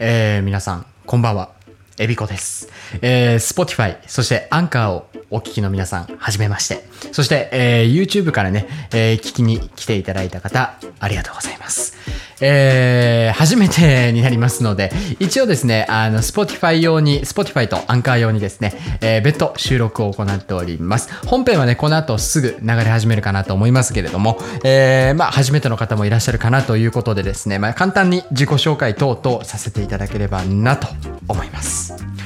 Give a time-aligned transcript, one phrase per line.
[0.00, 1.50] えー、皆さん、こんばんは。
[1.98, 2.68] エビコです。
[3.02, 6.84] えー、Spotify、そしてアンカーをお聞きの皆さん、はじめまして。
[7.12, 11.96] そして、えー、YouTube からね、えー、聞きに来ていただいた方、ありがとうございます。
[12.40, 21.10] えー、初めてになりますので、一応ですね、あの、Spotify 用に、Spotify とアンカー用にですね、えー、別途収録を行っております。
[21.26, 30.88] 本編はね、この後すぐ流れ始めるかなと思いますけれども、えー、まあ、初めての方もいらっしゃるかなということでですね、まあ、簡単に自己紹介等々させていただければなと
[31.28, 32.17] 思います。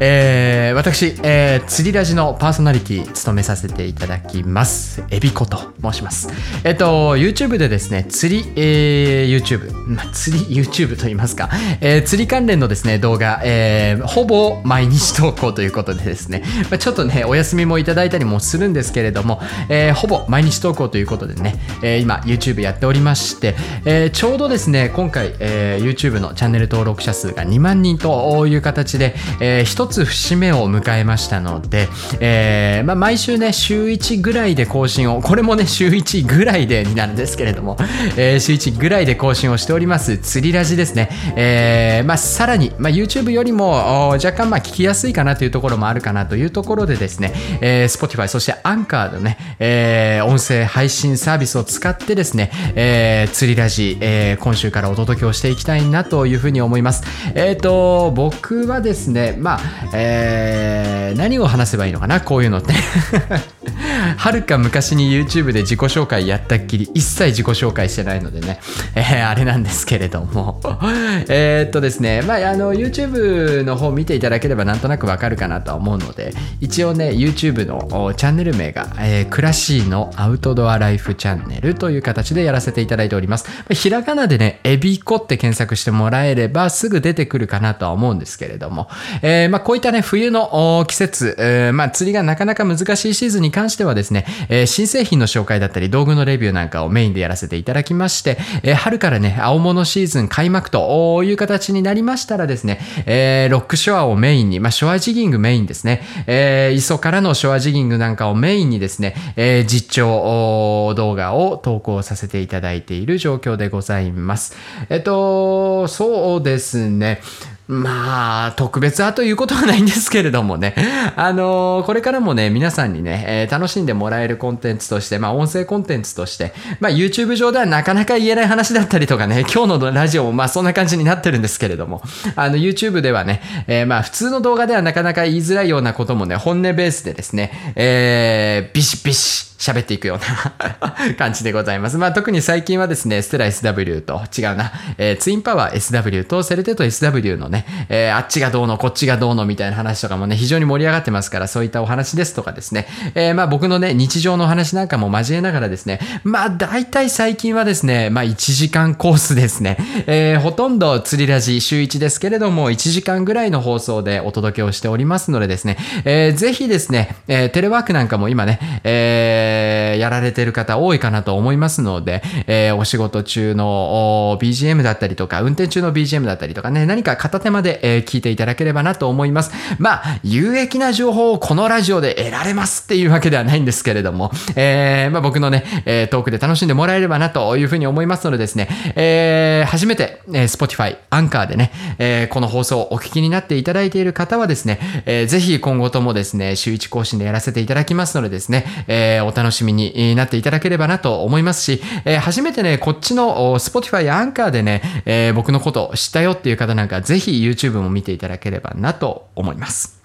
[0.00, 5.02] えー、私、えー、釣りラジのパーソナリティ務めさせていただきます。
[5.10, 6.28] エビコと申します。
[6.64, 31.88] えっ、と、YouTube でですね、釣り、えー、YouTube、まあ、釣り YouTube と言いますか、えー、釣り関連のですね、動画、えー、ほぼ毎日投稿ということでですね、まあ、ちょっとね、お休みもいただいたりもするんですけれども、えー、ほぼ毎日投稿ということでね、えー、今 YouTube やっておりまして、えー、ちょうどですね、今回、えー、YouTube のチャンネル登録者数が2万人という形で、えー、一つつ節目を迎えましたので、
[32.20, 37.76] えー、まあ、毎週ね、週1ぐらいで更新を、これもね、週1ぐらいでになるんですけれども、
[38.16, 41.10] えー、週1ぐらいで更新をしております、釣りラジですね。
[41.36, 57.04] えー、まあ、さらに、まあ、YouTube よりも若干まあ聞きやすいかなというところもあるかなというところでですね、えー、Spotify、そして Anchor のね、えー、音声配信サービスを使ってですね、えー、釣りラジ、えー、今週からお届けをしていきたいなというふうに思います。
[57.34, 62.74] えっ、ー、と、僕はですね、まあ、えー、何を話せばいいのかなこういうのって。
[64.16, 68.60] はるか昔に YouTube で自己紹介やったっきり一切自己紹介してないのでね、
[68.94, 70.60] えー、あれなんですけれども。
[71.28, 83.46] えっとですね、まあ、あの YouTube の方見ていただければなんとなくわかるかなとは思うので一応ね YouTube のチャンネル名が、えー、クラシーのアウトドアライフチャンネルという形でやらせていただいております。
[83.70, 88.88] ひらがなでねエビコって検索してもらえればすぐ出てくるかなとは思うんですけれども、
[89.22, 114.56] えー、まあ、こういったね冬の季節、えー、まあ、釣りがなかなか難しいシーズンに関してはですね、えー、新製品の紹介だったり道具のレビューなんかをメインでやらせていただきまして、えー、春からね、青物シーズン開幕という形になりましたらですね、えー、ロックショアをメインに、まあ、ショアジギングメインですね、えー、磯からのショアジギングなんかをメインにですね、えー、実況動画を投稿させていただいている状況でございます。
[114.88, 117.20] えっと、そうですね。
[117.68, 120.74] まあ、特別はということはないんですけれどもね。
[121.16, 132.00] あのー、これからもね、皆さんにね、えー、楽しんでもらえるコンテンツとして、まあ、音声コンテンツとして、まあ、YouTube 上ではなかなか言えない話だったりとかね、 今日のラジオもまあ、そんな感じになってるんですけれども、
[132.36, 141.98] あの、YouTube ではね、えー、まあ、普通の動画ではなかなか言いづらいようなこともね、本音ベースでですね、えー、ビシビシ、喋っていくような 感じでございます。
[141.98, 152.86] まあ特に最近はですね、ステラ SW と違うな、えー、ツインパワー SW とセルテット SW のね、えー、あっちがどうのこっちがどうのみたいな話とかもね、非常に盛り上がってますから、そういったお話ですとかですね、
[153.16, 159.76] えー、まあ僕のね、日常の話なんかも交えながらですね、まあ大体最近はですね、まあ1時間コースですね、
[160.06, 179.52] えー、ほとんど釣りラジ週1ですけれども、1時間ぐらいの放送でお届けをしておりますのでですね、えー、ぜひですね、えー、テレワークなんかも今ね、えーえー、やられてる方多いかなと思いますので、えー、お仕事中の BGM だったりとか、運転中の BGM だったりとかね、何か片手間で、えー、聞いていただければなと思います。
[179.78, 209.97] まあ、有益な情報をこのラジオで得られますっていうわけではないんですけれども、えー、まあ僕のね、えー、トークで楽しんでもらえればなというふうに思いますのでですね、えー、初めて、えー、Spotify、アンカーでね、えー、この放送をお聞きになっていただいている方はですね、えー、ぜひ今後ともですね、週1更新でやらせていただきますのでですね、えー、お楽しみになっていただければなと思いますし、えー、初めてね、こっちの Spotify やアンカーでね、えー、僕のことを知ったよっていう方なんか、ぜひ YouTube も見ていただければなと思います。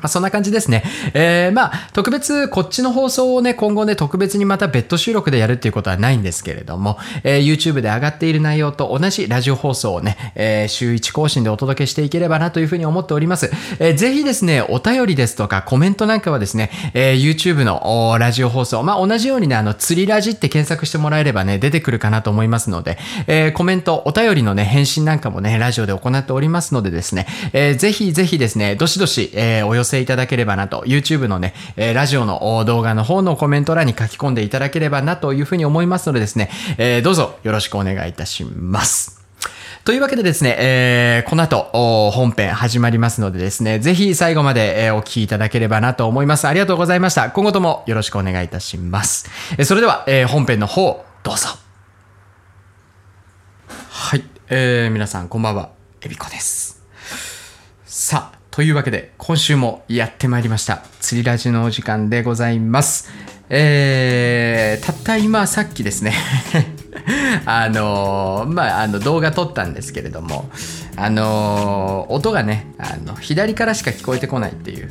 [0.00, 0.84] まあ、そんな感じですね。
[1.14, 13.50] えー、まあ、特別、こっちの放送をね、今後ね、特別にまた別途収録でやるっていうことはないんですけれども、えー、YouTube で上がっている内容と同じラジオ放送をね、えー、週1更新でお届けしていければなというふうに思っております。
[13.78, 39.18] えー、ぜひですね、お便りですとかコメントなんかはですね、えー、YouTube のラジオ放送、まあ、同じようにね、あの、釣りラジって検索してもらえればね、出てくるかなと思いますので、えー、コメント、お便りのね、返信なんかもね、ラジオで行っておりますのでですね、えー、ぜひぜひですね、どしどし、えー、お寄せいただければなと、YouTube のね、えー、ラジオの動画の方のコメント欄に書き込んでいただければなというふうに思いますのでですね、えー、どうぞよろしくお願いいたします。
[39.84, 46.46] というわけでですね、えー、この後、本編始まりますのでですね、ぜひ最後まで、えー、お聞きいただければなと思います。
[46.46, 47.30] ありがとうございました。
[47.30, 49.30] 今後ともよろしくお願いいたします。
[49.52, 51.48] えー、それでは、えー、本編の方、どうぞ。
[53.88, 55.70] はい、えー、皆さんこんばんは。
[56.02, 56.82] エビコです。
[57.86, 60.82] さあ、というわけで、今週もやってまいりました。
[60.98, 63.08] 釣りラジのお時間でございます。
[63.48, 66.12] えー、たった今、さっきですね、
[67.46, 70.50] あのーまあ、あの動画撮ったんですけれども、
[70.96, 74.90] あのー音がねあの、左からしか聞こえてこないっていう。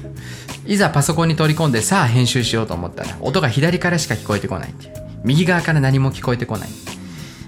[0.66, 4.94] いざパソコンに取り込んで、さあ編集しようと思ったら、音が左からしか聞こえてこないっていう。
[5.26, 6.70] 右側から何も聞こえてこない。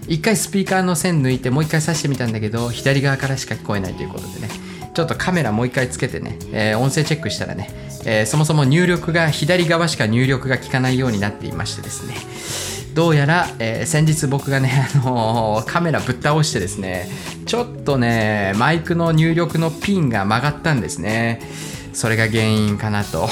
[0.10, 4.69] 一回スピーカーの線抜いてもう一回挿してみたんだけど左側からしか聞こえないということでね
[5.00, 7.70] ちょっとカメラもう一回つけてね、えー音声チェックしたらね、
[8.06, 12.16] えーそもそも入力が左側しか入力が効かないようになっていましてですね。
[12.96, 17.10] どうやら、えー先日僕がね、 あのーカメラぶっ倒してですね
[17.46, 21.42] ちょっとねマイクの入力のピンが曲がったんですね。
[22.00, 23.28] それが原因かなと。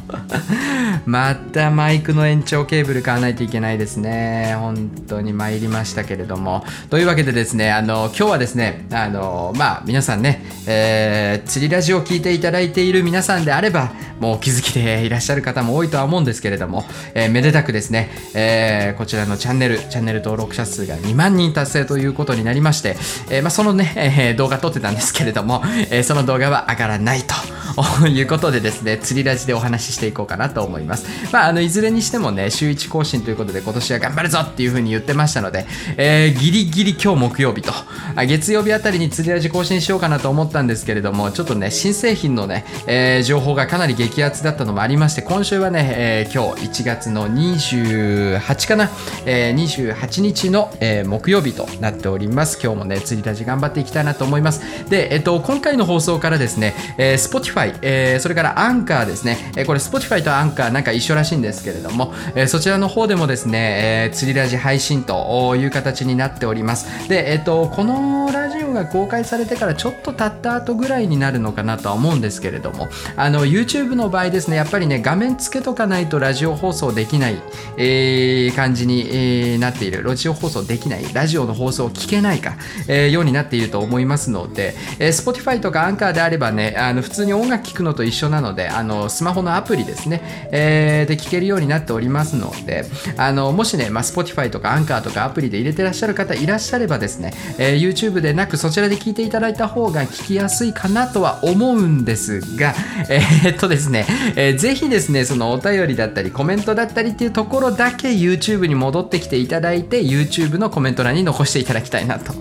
[1.04, 4.56] またマイクの延長ケーブル買わないといけないですね。
[4.58, 6.64] 本当に参りましたけれども。
[6.88, 22.96] というわけでですねあの今日はですねあのまあ皆さんね、えー釣りラジオを聞いていただいている皆さんであればもうお気づきでいらっしゃる方も多いとは思うんですけれども、えーめでたくですね、えーこちらのチャンネルチャンネル登録者数が2万人達成ということになりまして、
[23.30, 27.57] えーまあ、そのね、えー動画撮ってたんですけれども、えーその動画は上がらないと。
[28.00, 35.66] ということでですね釣りラジでお話ししていこうかなと思います、まあ、あのいずれにしてもね週1更新ということで今年は頑張るぞっていうふうに言ってましたので、
[35.96, 37.72] えーギリギリ今日木曜日と
[38.14, 48.90] あ月曜日あたりに釣りラジ更新しようかなと思ったんですけれどもちょっとね新製品のね、えー情報がかなり激アツだったのもありまして今週はね、えー今日1月の28かな、
[49.26, 52.58] えー28日の、えー木曜日となっております。
[52.62, 54.88] 今日もね釣りラジ頑張っていきたいなと思います。
[54.88, 67.08] で、えっと、今回の放送からですね、えー Spotify、えーそれからアンカーですね、えーこれ Spotify とアンカーなんか一緒らしいんですけれども、えーそちらの方でもですね、えー釣りラジ配信という形になっております。
[67.08, 77.36] で、えっと、このラジオが公開されてからちょっと経った後ぐらいになるのかなとは思うんですけれどもあの YouTube の場合ですねやっぱりね画面つけとかないとラジオ放送できない、
[77.76, 80.02] えー感じに、えーなっている。
[80.02, 81.12] ラジオ放送できない。
[81.12, 82.56] ラジオの放送を聞けないか、
[82.88, 90.20] えーようになっていると思いますので、えー Spotify とかアンカーであればねあの普通に音楽聴くのと一緒なのであのスマホのアプリですね、
[90.52, 92.84] えーで聴けるようになっておりますので
[93.16, 102.74] あのもしね、まあ、Spotify とかアンカーとかアプリで入れてらっしゃる方いらっしゃればですね、えー YouTube でなくそちらで聞いていただいた方が聞きやすいかなとは思うんですが、
[103.08, 112.32] えーっとですね、えーぜひですねそのお便りだったりコメントだったりっていうところだけ YouTube に戻ってきていただいて YouTube のコメント欄に残していただきたいなと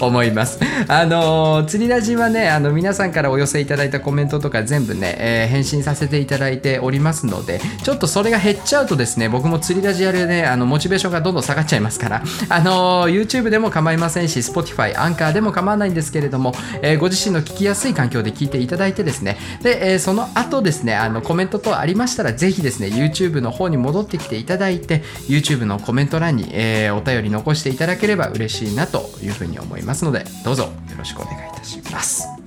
[0.00, 0.60] 思います。
[0.88, 16.52] あのー釣りラジはねあの皆さんからお寄せいただいたコメントメントとか全部ね、えー返信させていただいておりますのでちょっとそれが減っちゃうとですね僕も釣りラジやるねあのモチベーションがどんどん下がっちゃいますからあの YouTube でも構いませんし Spotify アンカーでも構わないんですけれども、
[16.82, 32.45] えーご自身の聞きやすい環境で聞いていただいてですねで、えーその後ですねあのコメント等ありましたらぜひですね YouTube の方に戻ってきていただいて YouTube のコメント欄に、えーお便り残していただければ嬉しいなというふうに思いますのでどうぞよろしくお願いいたします。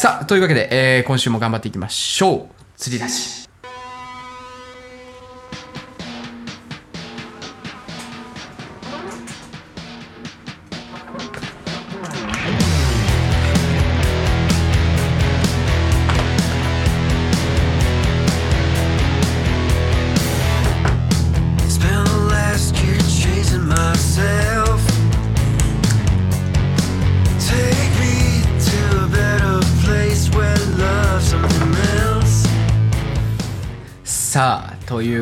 [0.00, 2.48] さあというわけで、えー今週も頑張っていきましょう。
[2.78, 3.49] 釣り出し。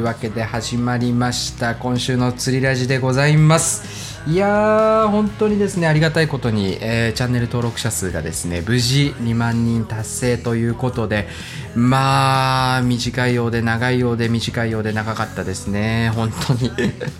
[0.09, 1.75] わけで始まりました。
[1.75, 4.09] 今週の釣りラジでございます。
[4.27, 11.29] いやー本当にですねありがたいことに、えーチャンネル登録者数がですね無事2万人達成ということで
[11.75, 16.11] まあ短いようで長いようで短いようで長かったですね。
[16.15, 16.71] 本当に。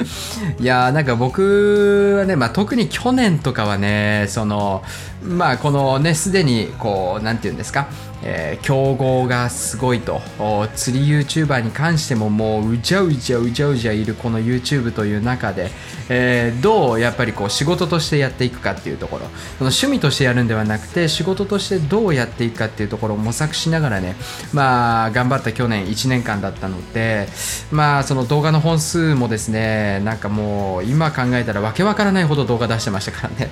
[0.59, 4.83] いやーなんか僕はね、まあ、特に去年とかはねその
[5.23, 7.89] まあこのねすでにこうなんて言うんですか
[8.23, 10.21] えー競合がすごいと。
[10.75, 15.71] 釣り YouTuber に関してももううじゃうじゃうじゃうじゃいるこの YouTube という中で、
[16.09, 19.27] えーどうやっぱりこう仕事としてやっていくかっていうところ。
[19.59, 24.17] その趣味としてやるんではなくて仕事としてどうやっていくかっていうところを模索しながらね
[24.53, 27.29] まあ頑張った去年1年間だったので
[27.71, 33.51] まあその動画の本数もですねなんかもう今考えたらわけわからないほど動画出してましたからね。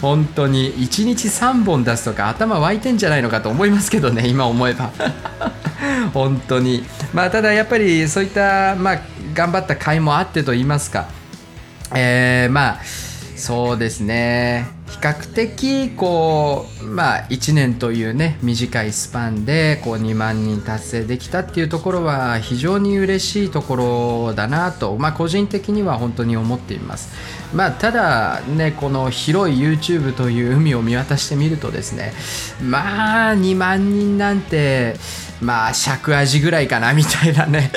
[0.00, 4.90] 本 当に1日3本出すとか頭沸いてんじゃないのかと思いますけどね 今思えば。
[6.12, 6.84] 本当に。
[7.12, 8.98] まあただやっぱりそういったまあ
[9.34, 11.06] 頑張った甲斐もあってと言いますか。
[11.94, 12.80] えーまあ
[13.36, 14.73] そうですね。
[14.94, 23.76] 比較的こうまあ1年というね短いスパンでこう2万人達成できたっていうところは非常に嬉しいとこ
[24.28, 27.12] ろだなとまあ個人的には本当に思っています。
[27.52, 32.12] まあただねこの広い YouTube という海を見渡してみるとですね
[32.62, 34.94] まあ2万人なんて
[35.40, 37.72] まあ尺味ぐらいかなみたいなね。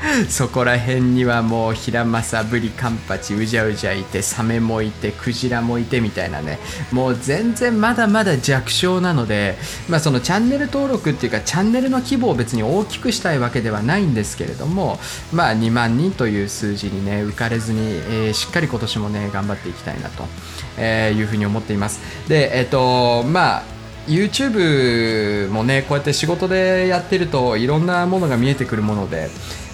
[0.28, 6.58] そこら辺にはもうヒラマサブリカンパチうじゃうじゃいてサメもいてクジラもいてみたいなね。
[6.90, 14.98] もう全然まだまだ弱小なのでまあそのチャンネル登録っていうかチャンネルの規模を別に大きくしたいわけではないんですけれども
[15.32, 20.24] まあ2万人という数字にね浮かれずに、えーしっかり今年もね頑張っていきたいなと、
[20.78, 22.00] えーいうふうに思っています。
[22.28, 23.62] でえっ、とまあ
[24.06, 29.28] YouTube もねこうやって仕事でやってるといろんなものが見えてくるもので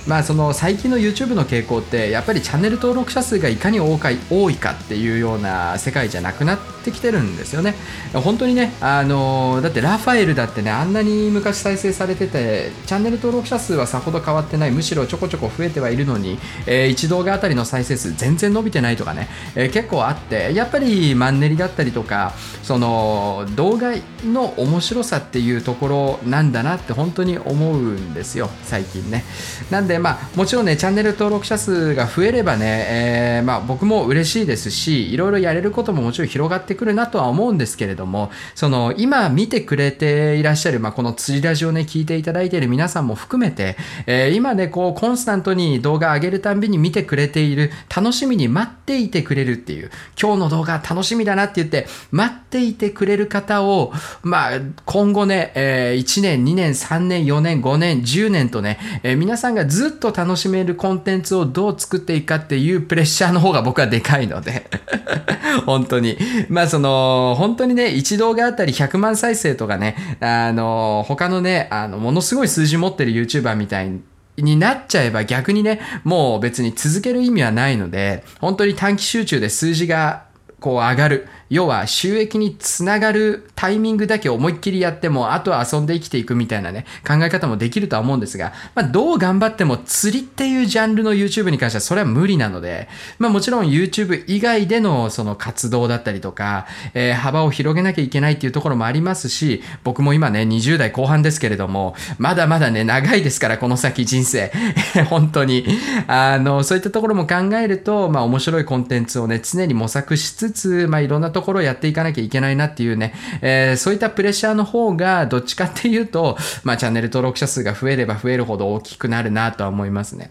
[0.06, 7.74] まあその最近の YouTube の傾向ってやっぱりチャンネル登録者数がいかに多いかっていうような世界じゃなくなってきてるんですよね。
[8.14, 22.32] 本当にねあのだってラファエルだってねあんなに昔再生されててチャンネル登録者数はさほど変わってないむしろちょこちょこ増えてはいるのに、えー1動画あたりの再生数全然伸びてないとかね、えー結構あってやっぱりマンネリだったりとか
[22.62, 23.92] その動画
[24.24, 29.24] の面白さっていうところなんだなって本当に思うんですよ最近ね。
[29.70, 43.76] なんででまあもちろんねチャンネル登録者数が増えればね、えーまあ、僕も嬉しいですしいろいろやれることももちろん広がってくるなとは思うんですけれどもその今見てくれていらっしゃる、まあ、この釣りラジオね聞いていただいている皆さんも含めて、
[44.06, 64.68] えー今ねこうコンスタントに動画上げるたんびに見てくれている楽しみに待っていてくれるっていう今日の動画楽しみだなって言って待っていてくれる方をまあ今後ね、え1年2年3年4年5年10年とね、えー皆さんがずずっと楽しめるコンテンツをどう作っていくかっていうプレッシャーの方が僕はでかいので
[65.64, 74.00] 本当にまあその本当にね一動画あたり100万再生とかねあの他のねあのものすごい数字持ってる YouTuber みたいに
[74.38, 80.24] になっちゃえば逆にね、もう別に続ける意味はないので、本当に短期集中で数字が
[80.60, 81.28] こう上がる。
[81.50, 92.88] 要は収益につながるタイミングだけ思いっきりやっても、あとは遊んで生きていくみたいなね、考え方もできるとは思うんですが、まあどう頑張っても釣りっていうジャンルの YouTube に関してはそれは無理なので、
[93.18, 104.52] まあもちろん YouTube 以外でのその活動だったりとか、えー幅を広げなきゃいけないっていうところもありますし、僕も今ね、20代後半ですけれども、まだまだね、長いですから、この先人生。
[105.10, 105.66] 本当に。
[106.06, 113.12] あの、そういったところも考えると、まあ面白いコンテンツをね、常に模索しつつ、まあいろんなところをやっていかなきゃいけないなっていうね、
[113.42, 120.30] えーそういったプレッシャーの方が、どっちかっていうと、まあチャンネル登録者数が増えれば増えるほど大きくなるなとは思いますね。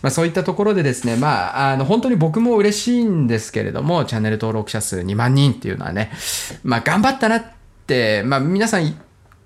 [0.00, 6.10] まあ、そういったところでですね、まあ、あの、本当に僕も嬉しいんですけれども、チャンネル登録者数2万人っていうのはね、
[6.64, 7.44] まあ、頑張ったなっ
[7.86, 8.94] て、まあ、皆さん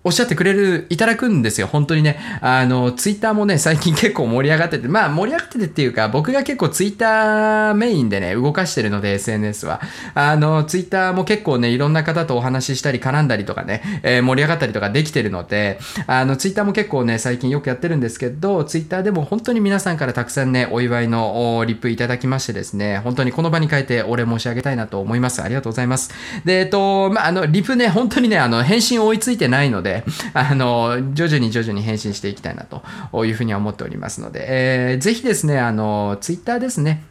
[0.07, 1.67] おっしゃってくれる、いただくんですよ。
[1.67, 2.21] 本当にね。
[2.41, 9.81] あの、ツイッターもね、最近結構盛り上がってて、まあ盛り上がっててっていうか、僕が結構ツイッターメインでね、動かしてるので、SNS は。
[10.15, 25.43] あの、ツイッターも結構ね、いろんな方とお話ししたり、絡んだりとかね、えー盛り上がったりとかできてるので、あの、ツイッターも結構ね、最近よくやってるんですけど、ツイッターでも本当に皆さんからたくさんね、お祝いのリップいただきましてですね、本当にこの場に変えてお礼申し上げたいなと思います。
[25.43, 26.13] ありがとうございます。
[26.45, 29.96] で、えっと、まあ、あの、リプね、本当にね、あの、返信追いついてないので、
[30.35, 37.05] あの、徐々に徐々に変身していきたいなというふうには思っておりますので、えーぜひですね、あの、ツイッターですね、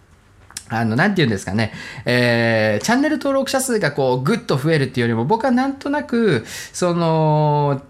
[0.69, 1.71] あの、なんて言うんですかね、
[2.05, 7.81] えーチャンネル登録者数がこう、ぐっと増えるっていうよりも、僕はなんとなく、その、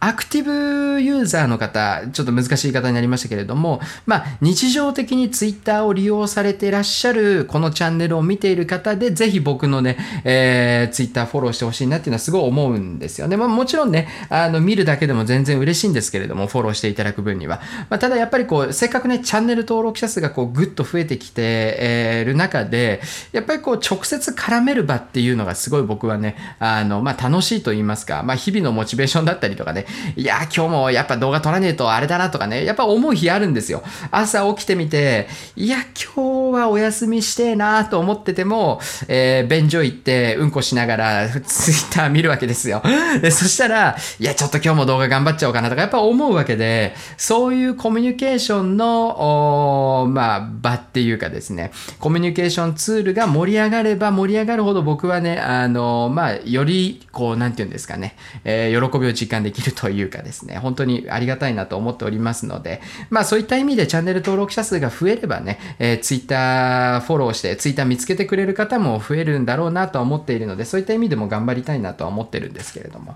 [0.00, 13.36] アクティブユーザーの方、ちょっと難しい言い方になりましたけれども、まあ、日常的にツイッターを利用されていらっしゃる、このチャンネルを見ている方で、ぜひ僕のね、えー、ツイッターフォローしてほしいなっていうのはすごい思うんですよね。
[13.36, 17.60] まあ、もちろんね、あの、見るだけでも全然嬉しいんですけれども、フォローしていただく分には。
[17.90, 21.42] まあ、ただやっぱりこう、せっかくね、チャンネル登録者数がこう、ぐっと増えてきて、
[21.80, 23.00] えーる中で、
[23.32, 29.86] やっぱりこう、直接絡める場っていうのがすごい僕はね、あの、まあ、楽しいと言いますか、まあ、日々のモチベーションだったりとかね、
[30.16, 33.82] いや、今日もやっぱ動画撮らねえとあれだなとかね、やっぱ思う日あるんですよ。
[34.10, 35.78] 朝起きてみて、いや、
[36.14, 42.82] 今日はお休みしてえなと思ってても、えー、便所行ってうんこしながらツイッター見るわけですよ。
[43.20, 62.80] でそしたら、いや、ちょっと今日も動画頑張っちゃおうかなとか、やっぱ思うわけで、そういうコミュニケーションの、おまあ、場っていうかですね、コミュニケーションツールが盛り上がれば盛り上がるほど僕はね、あの、まあ、より、こう、なんていうんですかね、えー喜びを実感できるというかですね、本当にありがたいなと思っておりますので、
[63.10, 73.14] まあそういった意味でチャンネル登録者数が増えればね、えー、Twitter フォローして、ツイッター見つけてくれる方も増えるんだろうなとは思っているので、そういった意味でも頑張りたいなとは思ってるんですけれども、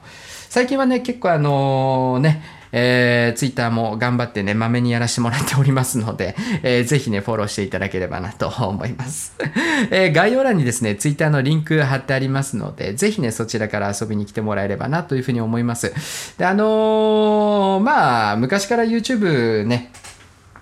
[0.48, 2.42] 最近はね、結構あのね、
[2.72, 9.34] えー、ツイッターも頑張ってね、まめにやらせてもらっておりますので、えー、ぜひね、フォローしていただければなと思います。
[9.90, 15.92] えー、概要欄にですね、ツイッターのリンク貼ってありますので、ぜひね、そちらから遊びに来てもらえればなというふうに思います。
[16.38, 19.90] で、あのー、まあ、昔から YouTube ね、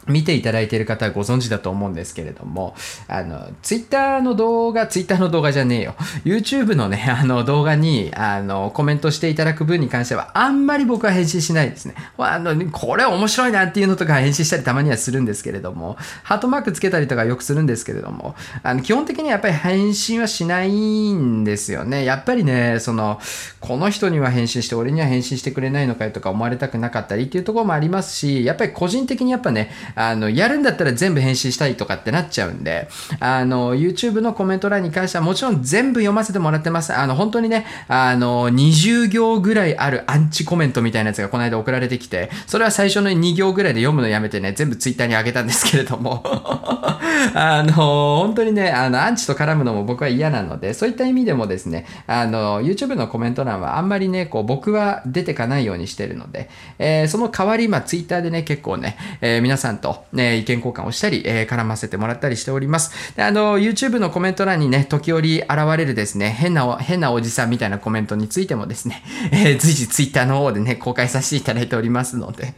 [0.09, 2.75] 見ていただいている方はご存知だと思うんですけれども、
[3.07, 5.95] あの、ツイッターの動画、ツイッターの動画じゃねえよ。
[6.25, 11.95] YouTube のね、 あの動画に、あの、コメントしていただく分に関しては、あんまり僕は返信しないですね。
[12.19, 22.05] あの、これ面白いなっていうのとか返信したりたまにはするんですけれども、ハートマークつけたりとかよくするんですけれども、あの、基本的にはやっぱり返信はしないんですよね。
[22.05, 23.21] やっぱりね、その、
[23.61, 32.89] この人には返信して、俺には返信してくれないのかよとか思われたくなかったりっていうところもありますし、やっぱり個人的にやっぱね、あの、やるんだったら全部返信したいとかってなっちゃうんで、
[33.21, 36.95] あの、YouTube のコメント欄に関してはもちろん全部読ませてもらってます。
[36.95, 46.23] あの、本当にね、あの、20行ぐらいあるアンチコメントみたいなやつがこの間送られてきて、それは最初の2行ぐらいで読むのやめてね、全部 Twitter に上げたんですけれども、
[47.35, 47.73] あの、
[48.21, 63.15] 本当にね、あの、アンチと絡むのも僕は嫌なので、そういった意味でもですね、あの、YouTube のコメント欄はあんまりね、こう、僕は出てかないようにしてるので、えー、その代わり、まあ、Twitter でね、結構ね、えー、皆さんと、ね、意見交換をしたり、えー、絡ませてもらったりしております。
[63.17, 72.55] であの、YouTube のコメント欄にね、時折現れるですね、変な、変なおじさんみたいなコメントについてもですね、 えー、随時 Twitter の方でね、公開させていただいておりますので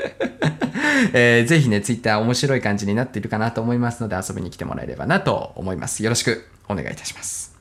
[1.15, 6.03] えー、ぜひね、Twitter 面白い感じになっているかなと思いますので、遊びに来てもらえればなと思います。
[6.03, 7.52] よろしくお願いいたします。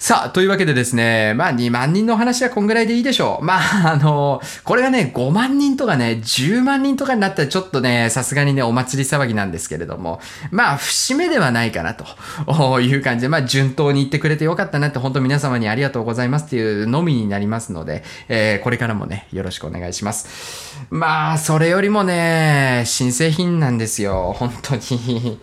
[0.00, 3.44] さあ、というわけでですね、まあ2万人の話はこんぐらいでいいでしょう。
[3.44, 10.18] まあ、あの、これがね、5万人とかね、10万人とかになったらちょっとね、さすがにね、お祭り騒ぎなんですけれども、
[10.50, 20.78] まあ、節目ではないかなという感じで、まあ、順当に言ってくれてよかったなって、本当皆様にありがとうございますっていうのみになりますので、えー、これからもね、よろしくお願いします。
[20.88, 25.38] まあ、それよりもね、新製品なんですよ、本当に。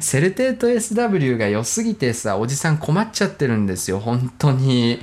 [0.00, 5.00] セルテート SW が良すぎてさ、おじさん困っちゃってるんですよ、本当に。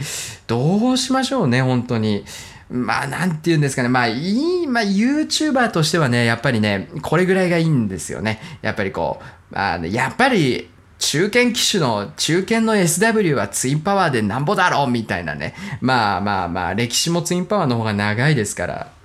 [0.48, 2.26] どうしましょうね、本当に。
[2.70, 3.90] まあ、なんて言うんですかね。
[3.90, 8.40] まあ、いい、まあ、YouTuber としてはね、やっぱりね、これぐらいがいいんですよね。
[8.62, 9.20] やっぱりこ
[9.52, 15.56] う、あやっぱり、中堅機種の、中堅の SW はツインパワーでなんぼだろうみたいなね。
[15.82, 18.99] まあまあまあ、歴史もツインパワーの方が長いですから。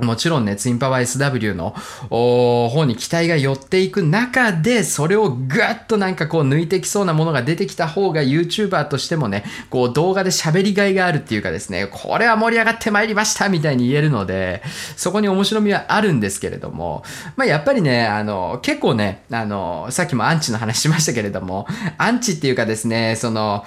[0.00, 1.74] もちろんね、ツインパワー SW の
[2.10, 14.62] 方に期待が寄っていく中で、それをぐっとなんかこう抜いてきそうなものが出てきた方が YouTuber としてもね、こう動画で喋りがいがあるっていうかですね、これは盛り上がってまいりましたみたいに言えるので、
[14.96, 17.04] そこに面白みはあるんですけれども、
[17.36, 21.66] まあやっぱりね、あの、結構ね、あの、さっきもアンチの話しましたけれども、
[21.98, 23.64] アンチっていうかですね、その、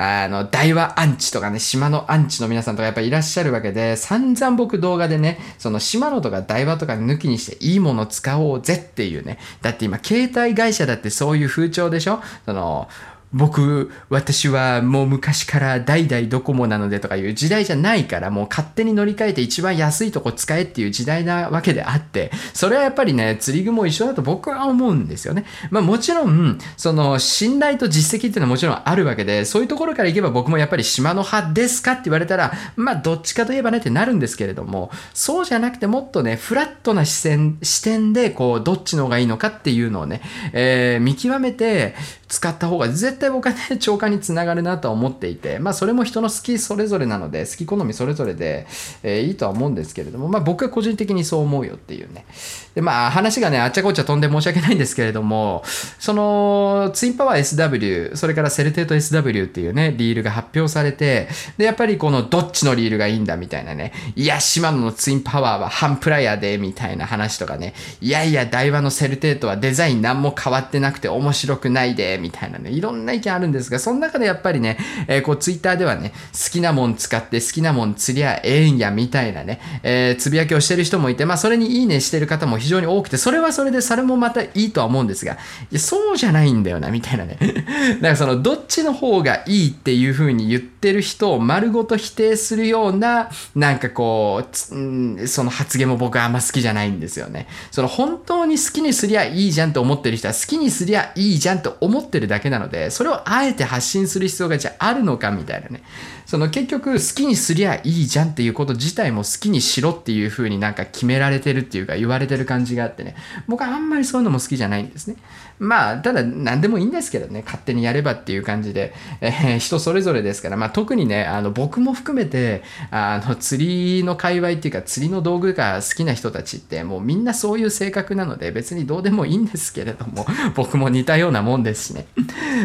[0.00, 9.38] あの、大和アンチとかね、島のアンチの皆さんとかやっぱいらっしゃるわけで、散々僕動画でね、その島のとか大和とか抜きにしていいもの使おうぜっていうね。
[9.60, 12.22] だって今、携帯会社だってそういう風潮でしょ？
[12.46, 12.88] その、
[13.32, 25.44] 僕、私はもう昔から代々ドコモなのでとかいう時代じゃないから、もう勝手に乗り換えて一番安いとこ使えっていう時代なわけであって、それはやっぱりね、釣り具も一緒だと僕は思うんですよね。
[25.70, 41.94] まあもちろん、その信頼と実績っていうのはもちろんあるわけで、そういうところからいけば僕もやっぱり島の派ですかって言われたら、まあどっちかといえばねってなるんですけれども、そうじゃなくてもっとね、フラットな視線、視点でこう、どっちの方がいいのかっていうのをね、えー、見極めて
[42.28, 48.66] 使った方が絶対僕はね、超過につながるなとは思っていて、まあそれも人の好きそれぞれなので、好き好みそれぞれで、
[49.02, 52.26] えー、いいとは思うんですけれども、まあ僕は個人的にそう思うよっていうね。
[52.74, 55.62] で、まあ話がね、あっちゃこっちゃ飛んで申し訳ないんですけれども、
[55.98, 85.36] その、ツインパワー SW、それからセルテート SW っていうね、リールが発表されて、で、やっぱりこのどっちのリールがいいんだみたいなね、いや、シマノのツインパワーはハンプライアで、みたいな話とかね、いやいや、ダイワのセルテートはデザイン何も変わってなくて面白くないで、みたいなね、いろんな意見あるんですが、その中でやっぱりね、えー、こう、ツイッターではね、好きなもん使って好きなもん釣りゃええんや、みたいなね、えー、つぶやきをしてる人もいて、まあ、それにいいねしてる方も非常に多くて、それはそれで、それもまたいいとは思うんですが、い
[85.72, 87.38] や、そうじゃないんだよな、みたいなね。
[88.00, 97.46] だからその、どっちの方がいいっていう風に言ってる人を丸ごと否定するような、なんかこう、うん、その発言も僕はあんま好きじゃないんですよね。
[97.70, 105.82] その、本当に好きにすりゃいいじゃんと思ってる人は、好きにすりゃいいじゃんと思っってるだけなので、それをあえて発信する必要がじゃああるのかみたいなね。
[106.26, 113.14] その結局好きにすりゃいいじゃんっていうこと自体も好きにしろっていう風になんか決められてるっていうか言われてる感じがあってね。
[113.46, 115.16] 僕はあんまりそういうのも好きじゃないんですね。
[115.58, 132.06] まあ、ただ何でもいいんですけどね、勝手にやればっていう感じで、えー人それぞれですから、まあ特にね、あの僕も含めて、あの釣りの界隈っていうか釣りの道具が好きな人たちってもうみんなそういう性格なので別にどうでもいいんですけれども、 僕も似たようなもんですしね。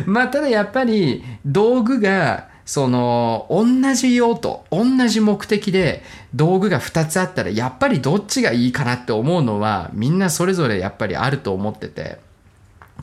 [0.06, 6.04] まあただやっぱり道具がその同じ用途同じ目的で
[6.34, 12.23] 道具が2つあったらやっぱりどっちがいいかなって思うのはみんなそれぞれやっぱりあると思ってて。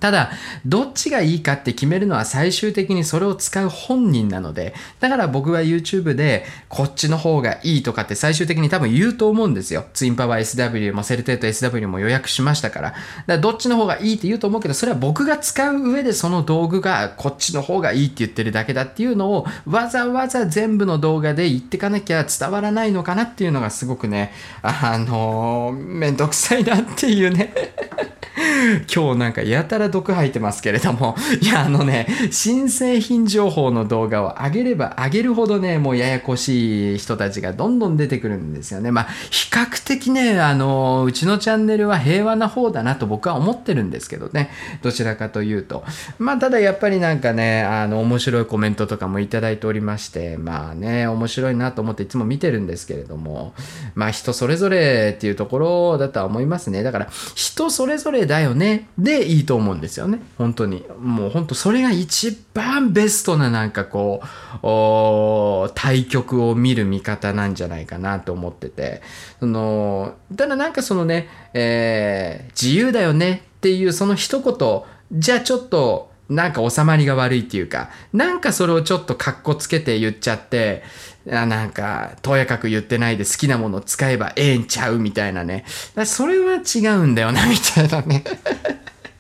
[0.01, 0.31] ただ、
[0.65, 9.85] どっちがいいかって決めるのは最終的にそれを使う本人なので、だから僕は YouTube でこっちの方がいいとかって最終的に多分言うと思うんですよ。
[9.93, 12.91] ツインパワー SW もセルテート SW も予約しましたから。
[12.91, 24.33] だからどっちの方がいいって言うと思うけど、それは僕が使う上でその道具がこっちの方がいいって言ってるだけだっていうのをわざわざ全部の動画で言ってかなきゃ伝わらないのかなっていうのがすごくね、
[24.63, 27.53] あのーめんどくさいなっていうね。
[28.95, 38.91] 今日なんかやたら毒吐いてますけれども、 いや、あのね、新製品情報の動画を上げれば上げるほどね、もうややこしい人たちがどんどん出てくるんですよね。
[38.91, 44.51] まあ、比較的ね、あの、うちのチャンネルは平和な方だなと僕は思ってるんですけどね、
[44.83, 45.85] どちらかというと。
[46.19, 53.55] まあ、ただやっぱりなんかね、あの、面白いコメントとかもいただいておりまして、まあね、面白いなと思っていつも見てるんですけれども、
[53.95, 56.83] まあ、人それぞれっていうところだとは思いますね。
[56.83, 60.21] だから、人それぞれだよね、でいいと思うんですよね。
[60.39, 60.85] 本当に。
[61.01, 64.23] もう本当それが一番ベストななんかこ
[64.63, 69.03] う、対局を見る見方なんじゃないかなと思ってて。
[69.39, 74.83] その、ただなんかそのね、えー自由だよねっていうその一言、
[75.13, 80.83] じゃあちょっと、なんか収まりが悪いっていうか、なんかそれをちょっとカッコつけて言っちゃって、
[81.31, 85.65] あなんか、とやかく言ってないで好きなものを使えばええんちゃうみたいなね。
[86.07, 88.25] それは違うんだよな、みたいなね。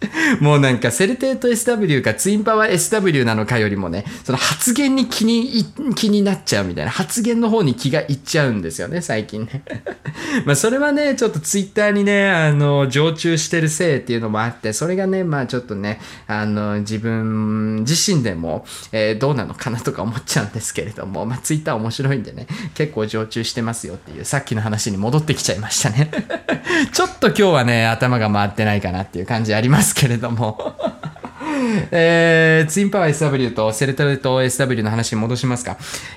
[0.41, 9.63] もうなんかセルテート SW かツインパワー SW なのかよりもね、その発言に気に、気になっちゃうみたいな、発言の方に気がいっちゃうんですよね、最近ね。
[10.47, 26.11] まあそれはね、ちょっとツイッターにね、あの、常駐してるせいっていうのもあって、それがね、まあちょっとね、あの、自分自身でも、えーどうなのかなとか思っちゃうんですけれども、まあツイッター面白いんでね、結構常駐してますよっていう、さっきの話に戻ってきちゃいましたね。
[26.93, 30.74] ちょっと今日はね、頭が回ってないかなっていう感じありますけれども。
[31.90, 35.76] えー、ツインパワー SW とセルタルと SW の話に戻しますか。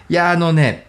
[0.09, 0.87] いや、あのね、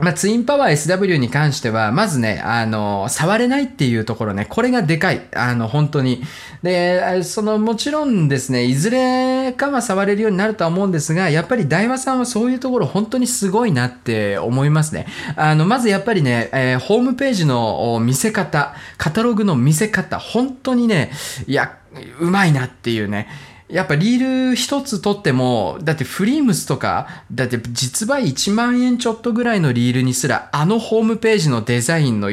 [0.00, 5.22] まあ、ツインパワー SW に関しては、まずね、あの、触れないっていうところね、これがでかい。
[5.36, 6.20] あの、本当に。
[6.64, 15.06] で、その、もちろんですね、いずれかは触れるようになるとは思うんですが、やっぱり大和さんはそういうところ本当にすごいなって思いますね。
[15.36, 21.12] あの、まずやっぱりね、えーホームページの見せ方、カタログの見せ方、本当にね、
[21.46, 21.78] いや、
[22.18, 23.28] うまいなっていうね。
[23.74, 32.30] やっぱリール一つ取っても、だってフリームスとか、だって実売1万円ちょっとぐらいのリールにすら、あのホームページのデザインの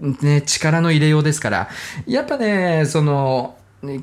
[0.00, 1.68] ね、力の入れようですから、
[2.08, 3.56] やっぱね、その、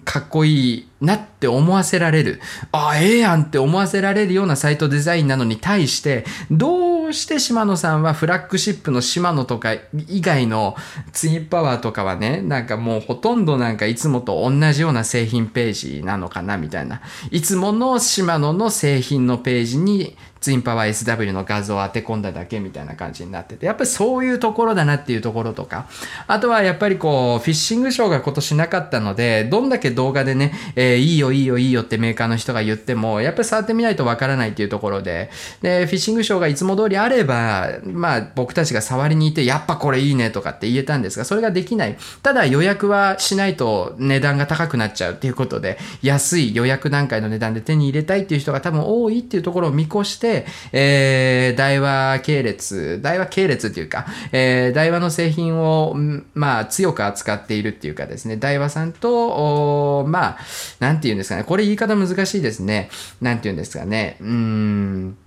[0.06, 2.42] かっこいいなって思わせられる。
[2.72, 9.76] ああ、ええやんって思わせられるようなサイトデザインなのに対して、どうして島野さんはフラッグシップの島野とか
[10.08, 10.76] 以外の
[11.14, 17.02] ツインパワーとかはね、なんかもうほとんどなんかいつもと同じような製品ページなのかなみたいな。
[17.30, 25.88] いつもの島野の製品のページにツインパワー SW の画像を当て込んだだけみたいな感じになってて、やっぱりそういうところだなっていうところとか、
[26.28, 35.30] あとはやっぱりこう、フィッシングショーが今年なかったので、どんだけ動画でね、えいいよいいよいいよってメーカーの人が言っても、やっぱり触ってみないとわからないっていうところで、
[35.62, 41.98] で、フィッシングショーがいつも通りあれば、まあ僕たちが触りに行って、やっぱこれいいねとかって言えたんですが、それができない。
[42.24, 55.96] ただ予約はしないと値段が高くなっちゃうっていうことで、安い予約段階の値段で手に入れたいっていう人が多分多いっていうところを見越して、えー、大和系列、大和系列っていうか、えー、ダイワの製品を、
[56.34, 60.38] まあ強く扱っているっていうかですね、ダイワさんと、まあ、
[60.80, 62.90] なんて言うんですかね、これ言い方難しいですね。
[63.22, 65.18] なんて言うんですかね、うーん、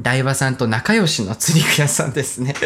[0.00, 2.54] ダイワさんと仲良しの釣り具屋さんですね。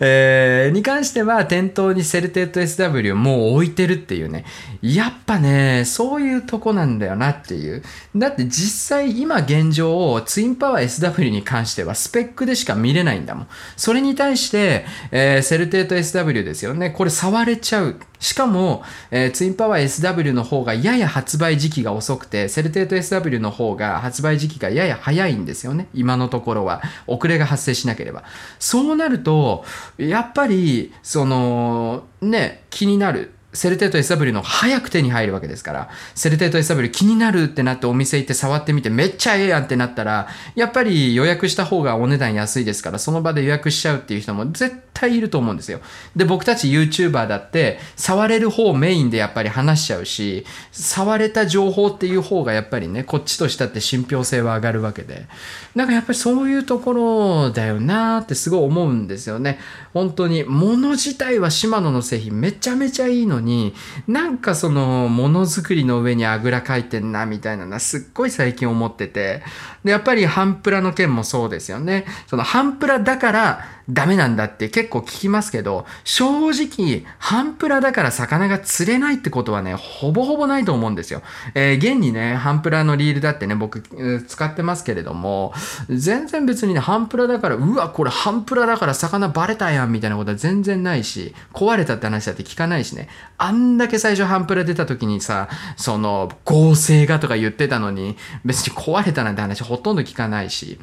[0.00, 4.44] えーに関しては店頭にセルテッド SW をもう置いてるっていうね。
[4.82, 7.82] やっぱね、そういうとこなんだよなっていう。
[8.14, 13.48] だって実際今現状をツインパワー SW に関してはスペックでしか見れないんだもん。
[13.76, 16.90] それに対して、えーセルテッド SW ですよね。
[16.90, 17.96] これ触れちゃう。
[18.24, 25.88] しかも、えーツインパワー SW の方がやや発売時期が遅くて、セルテート SW の方が発売時期がやや早いんですよね。
[25.92, 26.80] 今のところは。
[27.06, 28.24] 遅れが発生しなければ。
[28.58, 29.66] そうなると、
[29.98, 33.34] やっぱり、その、ね、気になる。
[33.54, 45.80] セルテート SW の早く手に入るわけですから、セルテート SW 気になるってなってお店行って触ってみてめっちゃええやんってなったら、やっぱり予約した方がお値段安いですから、その場で予約しちゃうっていう人も絶対いると思うんですよ。
[46.16, 55.26] で、僕たち YouTuber だって、触れる方メインでやっぱり話しちゃうし、触れた情報っていう方がやっぱりね、こっちとしたって信憑性は上がるわけで。
[55.74, 59.58] なんかやっぱりそういうところだよなーってすごい思うんですよね。
[59.92, 63.74] 本当に、物自体はシマノの製品めちゃめちゃいいのに、に
[64.08, 69.42] なんかその、ものづくりの上にあぐらかいてんな、みたいなのはすっごい最近思ってて。
[69.84, 72.04] で、やっぱりハンプラの件もそうですよね。
[72.26, 81.22] そのハンプラだからダメなんだって結構聞きますけど、正直、ハンプラだから魚が釣れないってことはね、ほぼほぼないと思うんですよ。
[81.54, 83.82] えー現にね、ハンプラのリールだってね、僕、
[84.26, 85.52] 使ってますけれども、
[85.90, 93.08] 全然別にね、ハンプラだから、うわ、これハンプラだから魚バレたやんみたいなことは全然ないし、壊れたって話だって聞かないしね。
[93.38, 100.78] あんだけ最初ハンプラ出た時にさ、その、合成がとか言ってたのに、別に壊れたなんて話ほとんど聞かないし。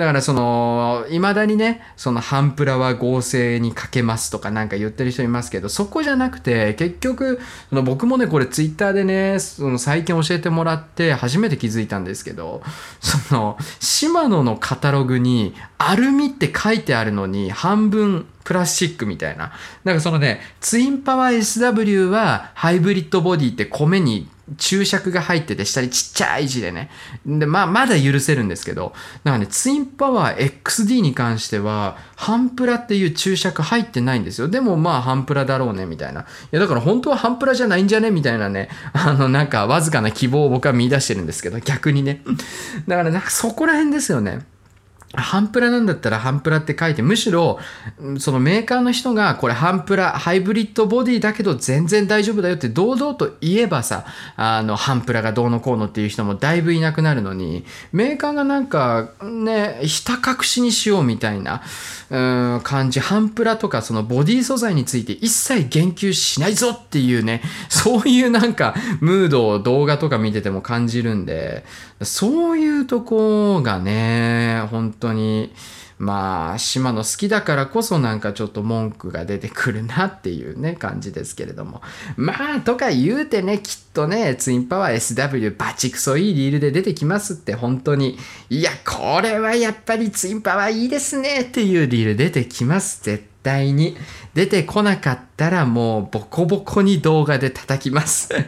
[0.00, 12.62] だからその、未だにね、そのハンプラは合成にかけますとかなんか言ってる人いますけど、そこじゃなくて、結局、その僕もね、これツイッターでね、その最近教えてもらって初めて気づいたんですけど、
[13.02, 19.52] その、シマノのカタログにアルミって書いてあるのに半分プラスチックみたいな。
[19.84, 26.90] なんかそのね、ツインパワー SW はハイブリッドボディって米に注釈が入ってて、下にちっちゃい字でね。
[27.26, 28.92] で、まあ、まだ許せるんですけど、
[29.24, 34.48] なんかね、ツインパワー XD に関しては、ハンプラっていう注釈入ってないんですよ。
[34.48, 36.22] でもまあ、ハンプラだろうね、みたいな。
[36.22, 38.10] いや、だから本当はハンプラじゃないんじゃね？
[38.10, 42.22] みたいなね、 あの、なんか、わずかな希望を僕は見出してるんですけど、逆にね。
[42.88, 44.40] だから、なんかそこら辺ですよね。
[45.12, 47.58] ハンプラなんだったらハンプラって書いて、むしろ、
[48.18, 54.04] そのメーカーの人が、これハンプラ、ハイブリッドボディだけど全然大丈夫だよって堂々と言えばさ、
[54.36, 61.62] あの、ハンプラがどうのこうのっていう人もだいぶいなくなるのに、メーカーがなんか、ね、ひた隠しにしようみたいな、
[62.10, 71.64] うん、感じ、ハンプラとかそのボディ素材について一切言及しないぞっていうね、 そういうなんか、ムードを動画とか見てても感じるんで、
[72.02, 75.52] そういうとこがね、本当に、
[76.00, 81.82] まあ、島の好きだからこそなんかちょっと文句が出てくるなっていうね、感じですけれども。
[82.16, 88.16] まあ、とか言うてね、きっとね、ツインパワー SW バチクソいいリールで出てきますって本当に、
[88.48, 93.96] いや、これはやっぱりツインパワーいいですねっていうリール出てきます、絶対に。
[94.34, 98.30] 出てこなかったらもうボコボコに動画で叩きます。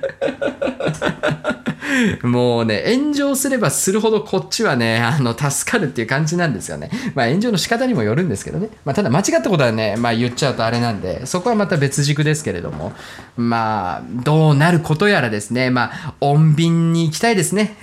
[2.22, 6.90] もうね、炎上すればするほどこっちはね、あの、助かるっていう感じなんですよね。
[7.14, 8.68] まあ炎上の仕方にもよるんですけどね。
[8.84, 12.92] まあただ間違ったことはね、まあ言っちゃうとあれなんで、そこはまた別軸ですけれども、
[13.36, 17.76] まあ、どうなることやらですね、まあ、穏便に行きたいですね。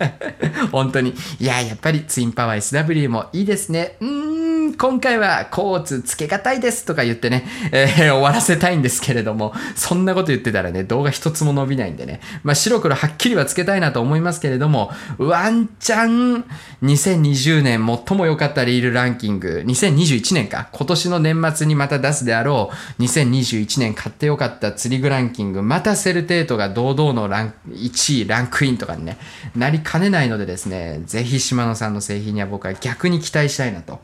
[0.72, 1.14] 本当に。
[1.38, 3.96] いや、やっぱりツインパワー SW もいいですね。
[4.00, 16.44] うー今回はコーツつけがたいですとか言ってね、えー終わらせたいんですけれども、そんなこと言ってたらね、動画一つも伸びないんでね、まあ白黒はっきりはつけたいなと思いますけれども、ワンチャン
[16.82, 29.18] 2020年最も良かったリールランキング、2021年か、今年の年末にまた出すであろう、2021年買って良かった釣り具ランキング、またセルテートが堂々のラン1位、ランクインとかにね、
[29.56, 34.00] なりかねないのでですね、ぜひシマノさんの製品には僕は逆に期待したいなと。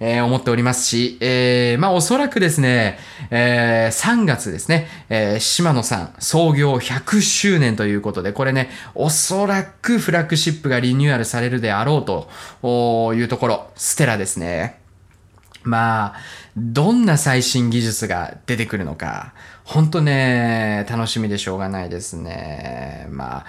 [0.00, 2.98] えー思っておりますし、えーまあおそらくですね、
[3.30, 14.80] えー3月ですね、えーシマノさん創業100周年ということで、これね、おそらくフラッグシップがリニューアルされるであろうというところ、ステラですね。
[15.66, 16.14] まあ、
[16.56, 23.08] どんな最新技術が出てくるのか、ほんとね、楽しみでしょうがないですね。
[23.10, 23.46] まあ、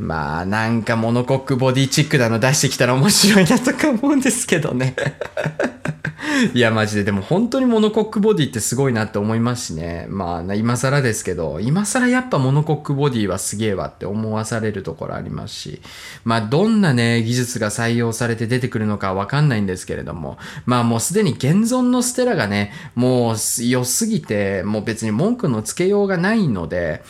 [0.00, 4.96] まあ、なんかモノコックボディチックなの出してきたら面白いなとか思うんですけどね。
[6.54, 7.04] いや、マジで。
[7.04, 10.06] でも本当にモノコックボディってすごいなって思いますしね。
[10.08, 15.82] まあ、今更ですけど、今更やっぱモノコックボディはすげえわって思わされるところありますし、
[16.24, 27.02] まあ、どんなね、技術が採用されて出てくるのかわかんないんですけれども、まあもうすでに現存のステラがね、もう良すぎて、もう別に文句のつけようがないので、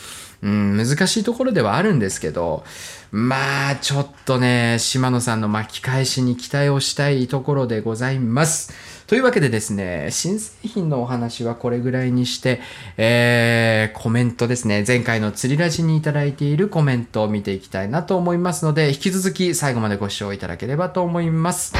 [0.43, 2.63] うん、難しいところではあるんですけど、
[3.11, 8.73] まあ、ちょっとね、島野さんの巻き返しに期待をしたいところでございます。
[9.05, 12.61] というわけでですね、新製品のお話はこれぐらいにして、
[12.95, 21.73] えー、コメントですね、前回の釣りラジにいただいているコメントを見ていきたいなと思いますので、引き続き最後までご視聴いただければと思います。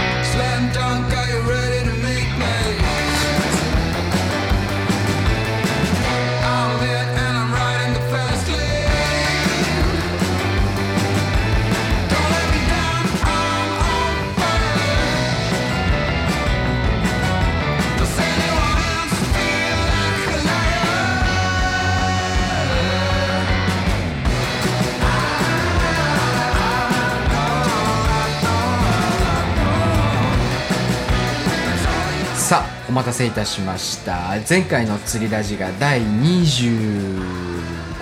[33.02, 34.36] 待たせいたしました。
[34.48, 37.20] 前回の釣りラジが第20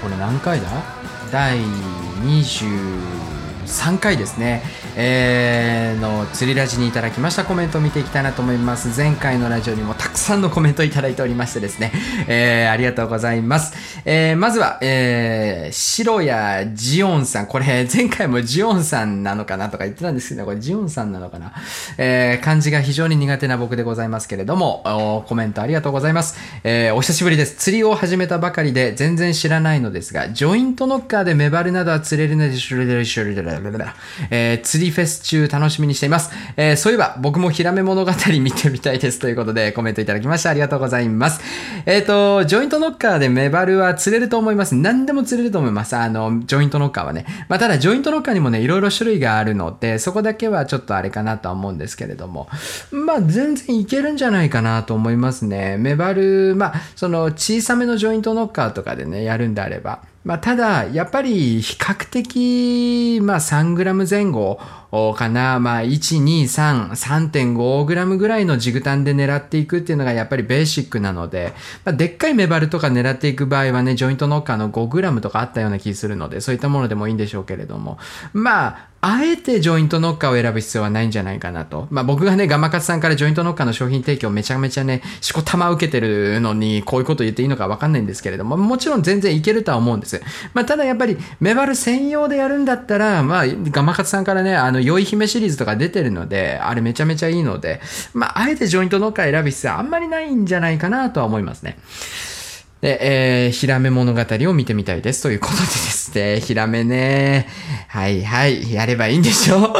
[0.01, 0.67] これ何回だ？
[1.31, 4.61] 第23回ですね。
[5.01, 7.45] えーの釣りラジにいただきました。
[7.45, 8.89] コメントを見ていきたいなと思います。
[8.95, 11.93] 前回のラジオにもたくさんのコメントいただいておりましてですね、
[12.27, 17.47] えーありがとうございます、えーまずは、えー、白谷ジオンさん。
[17.47, 21.53] これ前回もジオンさんなのかなとか言ってたんですけどこれジオンさんなのかな、
[21.97, 24.81] えー漢字が非常に苦手な僕でございますけれども
[25.19, 27.55] おコメントありがとうございます、えーお久しぶりです。
[27.55, 40.49] 釣りを始めたばかりで全然知らないのですがジョイントノッカーでメバルなどは釣れるのでしょえー釣りフェス中楽しみにしています、えーそういえば僕もヒラメ物語見てみたいですということでコメントいただきました。
[40.49, 41.41] ありがとうございます。
[41.85, 44.75] えっ、とジョイントノッカーでメバルは釣れると思います。
[44.75, 45.95] 何でも釣れると思います。
[45.95, 47.25] あのジョイントノッカーはね。
[47.47, 52.47] まあただジョイントノッカーにもねいろいろ種類があるのでそこだけはちょっとあれかなとは思うんですけれども。
[52.91, 55.77] まあ全然いけるんじゃないかなと思いますね。
[55.77, 59.99] メバルまあその小さめのジョイントノッカーとかでねやるんであれば。
[60.29, 64.59] まあ、ただ、やっぱり比較的、まあ、3グラム前後
[65.15, 77.97] かな、まあ、1、2、3、3.5グラムぐらいのジグタンで狙っていくっていうのがやっぱりベーシックなので、まあ、でっかいメバルとか狙っていく場合はね、ジョイントノッカーの5グラムとかあったような気するので、そういったものでもいいんでしょうけれども、
[78.31, 81.87] まあ、あえてジョイントノッカーを選ぶ必要はないんじゃないかなと。
[81.89, 90.21] まあ僕がね、ガマカツさんからジョイントノッカーの商品提供めちゃめちゃね、しこたま受けてるのに、こういうこと言っていいのかわかんないんですけれども、もちろん全然いけるとは思うんです。
[90.53, 97.79] まあただやっぱり、メバル専用でやるんだったら、まあガマカツさんからね、あの、酔い姫シリーズとか出てるので、あれめちゃめちゃいいので、
[98.13, 101.77] まああえてジョイントノッカー選ぶ必要はあんまりないんじゃないかなとは思いますね。
[102.81, 105.21] で、えー、ヒラメ物語を見てみたいです。
[105.21, 107.47] ということでですね、 ヒラメね、
[107.89, 109.73] はいはい、やればいいんでしょう。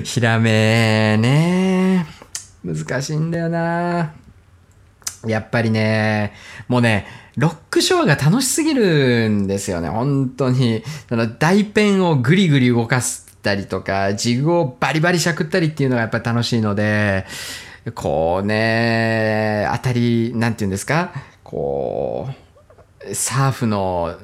[0.04, 2.06] ヒラメね、
[2.62, 4.12] 難しいんだよな。
[5.26, 6.34] やっぱりね、
[6.68, 10.82] もうね、ロックショアが楽しすぎるんですよね、本当に。
[11.08, 17.24] その大ペンをぐりぐり動かしたりとか、ジグをバリバリしゃくったりっていうのがやっぱり楽しいので、
[17.94, 24.16] こうね、当たり、なんていうんですか、こう、サーフの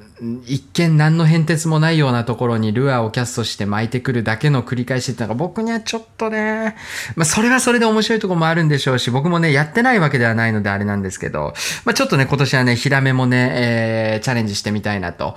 [0.46, 6.77] 一見何の変哲もないようなところにルアーをキャストして巻いてくるだけの繰り返しっていうのが僕にはちょっとね、
[7.16, 15.35] まあそれはそれで面白いとこもあるんでしょうし、僕もね、やってないわけではないのであれなんですけど、まあちょっとね、今年はね、ヒラメもね、えーチャレンジしてみたいなと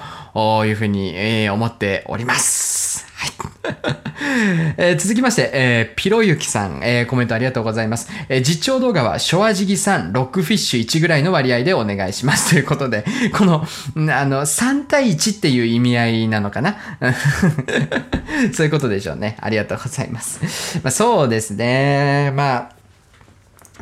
[0.66, 2.87] いうふうに、えー思っております。
[4.78, 8.10] えー続きまして、えーピロユキさん、えーコメントありがとうございます。
[8.30, 12.52] えー実況動画は、ショアジギ3、ロックフィッシュ1ぐらいの割合でお願いします。
[12.52, 16.78] ということで、この、あの、3対1っていう意味合いなのかな？
[18.54, 19.38] そういうことでしょうね。
[19.42, 20.40] ありがとうございます。
[20.84, 22.32] まあ、そうですね。
[22.36, 22.70] まあ、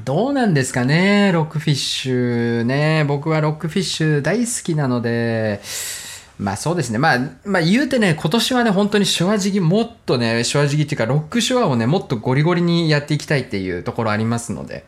[0.04, 3.06] どうなんですかね、ロックフィッシュね。
[3.08, 5.62] 僕はロックフィッシュ大好きなので、
[6.38, 6.98] まあそうですね。
[6.98, 14.86] まあ、まあ言うてね、今年はね、本当にショアジギもっとね、ショアジギっていうか、ロックショアをね、もっとゴリゴリにやっていきたいっていうところありますので。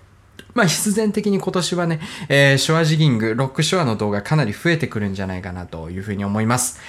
[0.54, 6.80] まあ必然的に今年はね、えーショアジギング、ロックショアの動画かなり増えてくるんじゃないかなというふうに思います。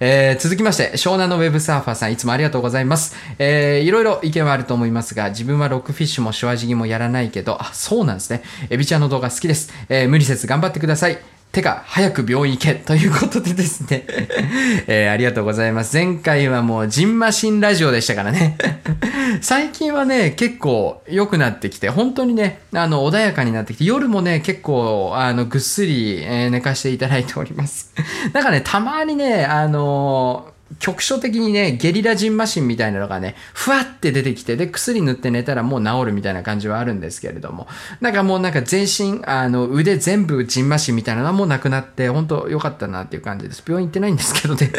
[0.00, 3.14] えー続きまして、湘南のウェブサーファーさん、いつもありがとうございます。
[3.38, 8.42] えーいろいろ意見はあると思いますが、自分はロックフィッシュもショアジギもやらないけど、あ、そうなんですね。
[8.70, 9.70] エビちゃんの動画好きです。
[9.90, 11.37] えー無理せず頑張ってください。
[11.50, 14.04] てか、早く病院行けということでですね、
[14.86, 15.96] えーありがとうございます。
[15.96, 18.56] 前回はもう、ジンマシンラジオでしたからね。
[19.40, 27.92] 最近はね、結構良くなってきて、本当にね、あの、穏やかになってきて、夜もね、結構、あの、ぐっすり、えー寝かしていただいております。
[28.32, 30.48] なんかね、たまにね、あの
[30.78, 37.66] 局所的にね、ゲリラジンマシンみたいなのがね、ふわって出てきて、で、薬塗って寝たらもう治るみたいな感じはあるんですけれども、
[38.00, 43.64] なんかもうなんか全身、あの、腕全部ジンマシンみたいなのはもうなくなって、本当良かったなっていう感じです。
[43.66, 44.70] 病院行ってないんですけどね。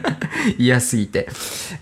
[0.58, 1.28] 嫌すぎて。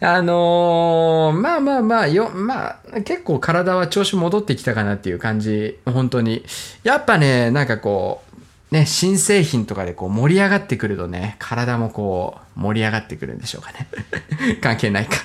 [0.00, 6.44] あのーまあまあまあ、よ、まあ、結構体は調子戻ってきたかなっていう感じ、本当に。
[6.84, 8.27] やっぱね、なんかこう、
[8.70, 13.88] ね、新製品とかでこう盛り上がってくるとね、体もこう盛り上がってくるんでしょうかね。
[14.60, 15.16] 関係ないか、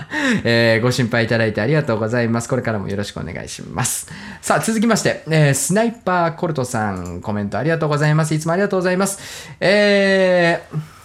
[0.44, 2.48] えーご心配いただいてありがとうございます。
[2.48, 4.08] これからもよろしくお願いします。
[4.40, 8.34] さあ、続きまして、えースナイパーコルトさん、コメントありがとうございます。
[8.34, 9.50] いつもありがとうございます。
[9.60, 10.95] えー、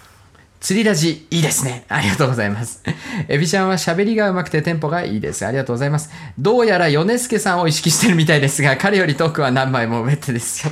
[0.62, 1.86] 釣りラジいいですね。
[1.89, 2.84] ありがとうございます。
[3.28, 5.43] エビちゃんは喋りが上手くてテンポがいいです。
[5.43, 6.12] ありがとうございます。
[6.38, 10.72] どうやら米助さんを意識してるみたいですが、彼よりトークは何枚も上手ですよ。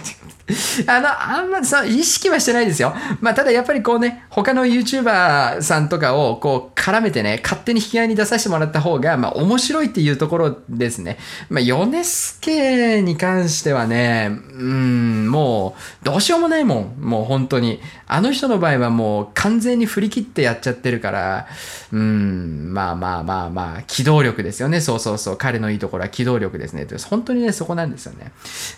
[0.87, 2.93] あの、あんまさ、意識はしてないですよ。
[3.21, 11.17] まあ、ただやっぱりこうね、他の YouTuber さんとかをこう絡めてね、勝手に引き合いに出させてもらった方が、まあ、面白いっていうところですね。
[11.49, 16.95] まあ、米助に関してはね、うん、もう、どうしようもないもん。
[16.99, 17.79] もう本当に。
[18.11, 21.47] あの人の場合はもう完全に振り切ってやっちゃってるから、
[21.93, 24.81] うん、まあまあまあまあ、機動力ですよね。
[24.81, 25.37] そうそうそう。
[25.37, 26.87] 彼のいいところは機動力ですね。
[27.07, 28.31] 本当にね、そこなんですよね。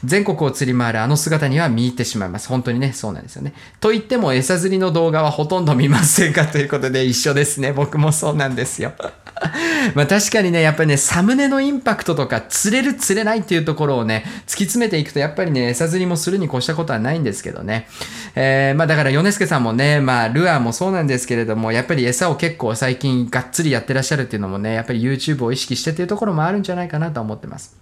[0.04, 2.50] 全国を釣り回るあの姿には見入ってしまいます。
[2.50, 3.54] 本当にね、そうなんですよね。
[3.80, 6.46] と言っても、餌釣りの動画はほとんど見ませんか？
[6.48, 7.72] ということで一緒ですね。
[7.72, 8.94] 僕もそうなんですよ。
[9.96, 17.88] まあ確かにね、やっぱりね、サムネのインパクトとか、釣れる釣れないっていうところをね、突き詰めていくと、やっぱりね、餌釣りもするに越したことはないんですけどね。
[18.36, 27.76] えー、まあだから、米助さんもね、まあ、ルアーもそうなんですけれども、やっぱり餌を結構最近がっつりやってらっしゃるっていうのもね、やっぱり YouTube を意識してっていうところもあるんじゃないかなと思ってます。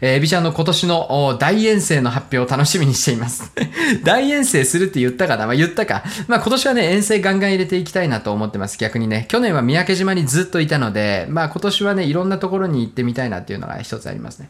[0.00, 3.52] えーエビちゃんの今年の大遠征の発表を楽しみにしています。
[4.04, 5.46] 大遠征するって言ったかな？
[5.46, 6.02] まあ言ったか。
[6.26, 8.78] まあ今年はね、遠征ガンガン入れていきたいなと思ってます。
[8.78, 14.48] 逆にね、去年は三宅島にずっといたので、まあ今年はね、いろんなところに行ってみたいなっていうのが一つありますね。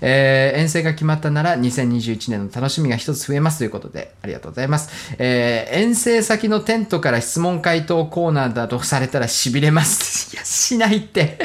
[0.00, 4.90] えー遠征が決まったなら2021年の楽しみが一つ増えますということで、ありがとうございます。
[5.18, 10.34] えー遠征先のテントから質問回答コーナーだとされたら痺れます。
[10.34, 11.38] いや、しないって。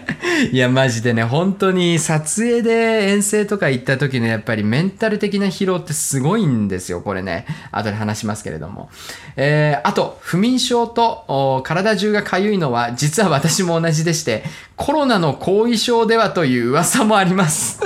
[0.52, 7.46] いや、マジでね、本当に撮影で遠征とか行った時のやっぱりメンタル的な疲労ってすごいんですよ、これね。
[7.70, 8.90] 後で話しますけれども。
[9.36, 14.44] えーあと、不眠症と体中が痒いのは、実は私も同じでして、
[14.76, 17.80] コロナの後遺症ではという噂もあります。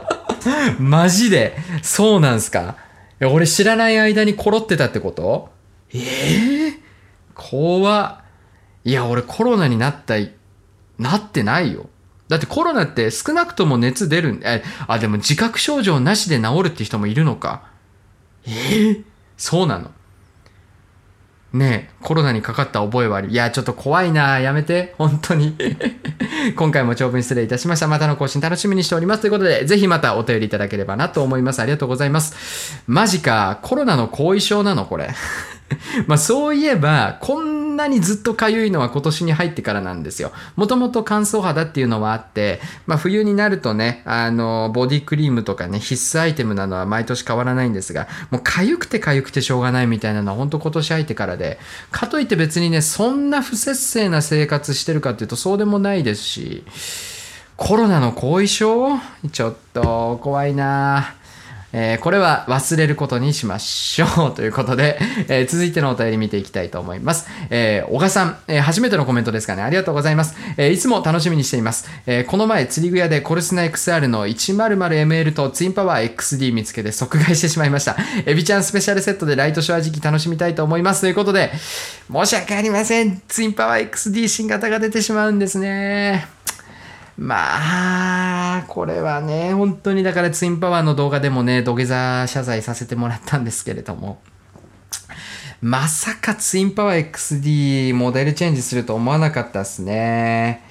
[0.78, 2.76] マジでそうなんすか
[3.20, 5.50] 俺知らない間にコロってたってこと？
[5.92, 6.74] ええー？
[7.34, 8.22] 怖
[8.84, 10.14] いや、俺コロナになった、
[10.98, 11.88] なってないよ。
[12.28, 17.62] だってコロナって少なくとも熱出るん、え、あ、でも自覚症状なしで治るって人もいるのか？
[18.46, 18.50] え？
[18.50, 19.04] ー
[19.36, 19.90] そうなの。
[21.52, 23.28] ねえ、コロナにかかった覚えはある。
[23.28, 24.38] いや、ちょっと怖いな。
[24.38, 24.94] やめて。
[24.98, 25.56] 本当に。
[26.56, 27.88] 今回も長文失礼いたしました。
[27.88, 29.22] またの更新楽しみにしております。
[29.22, 31.60] ということで、ぜひまたお便りいただければなと思います。
[31.60, 32.82] ありがとうございます。
[32.86, 33.58] マジか。
[33.62, 34.84] コロナの後遺症なの？
[34.84, 35.10] これ。
[36.06, 40.32] まあそういえば、こんなにずっと痒いのは今年に入ってからなんですよ。
[40.56, 51.58] もともと乾燥肌っていうのはあって、まあ冬になるとね、あの、ボディクリームとかね、必須アイテムなのは毎年変わらないんですが、もう痒くて痒くてしょうがないみたいなのは本当今年入ってからで、
[51.90, 56.64] かといって別にね、そんな不節制な生活してるかっていうとそうでもないですし、
[57.56, 58.98] コロナの後遺症？
[59.32, 61.14] ちょっと怖いな。
[61.80, 64.34] えーこれは忘れることにしましょう。
[64.34, 64.98] ということで、
[65.28, 67.26] えー続いてのお便り見ていきたいと思います。
[67.50, 69.62] えー小賀さん、えー初めてのコメントですかね。
[69.62, 70.34] ありがとうございます。
[70.56, 71.88] えいつも楽しみにしています。
[72.06, 77.96] えこの前、釣り具屋でコルスナ XR の 100ML とツインパワー XD 見つけて即買いしてしまいました。
[78.26, 81.02] エビちゃんスペシャルセットでライトショー時期楽しみたいと思います。
[81.02, 81.52] ということで、
[82.12, 83.22] 申し訳ありません。
[83.28, 86.26] ツインパワー XD 新型が出てしまうんですね。
[87.18, 94.20] まあ、これはね、本当にだからツインパワーの動画でもね、土下座謝罪させてもらったんですけれども、
[95.60, 100.62] まさかツインパワー XD モデルチェンジすると思わなかったっすね。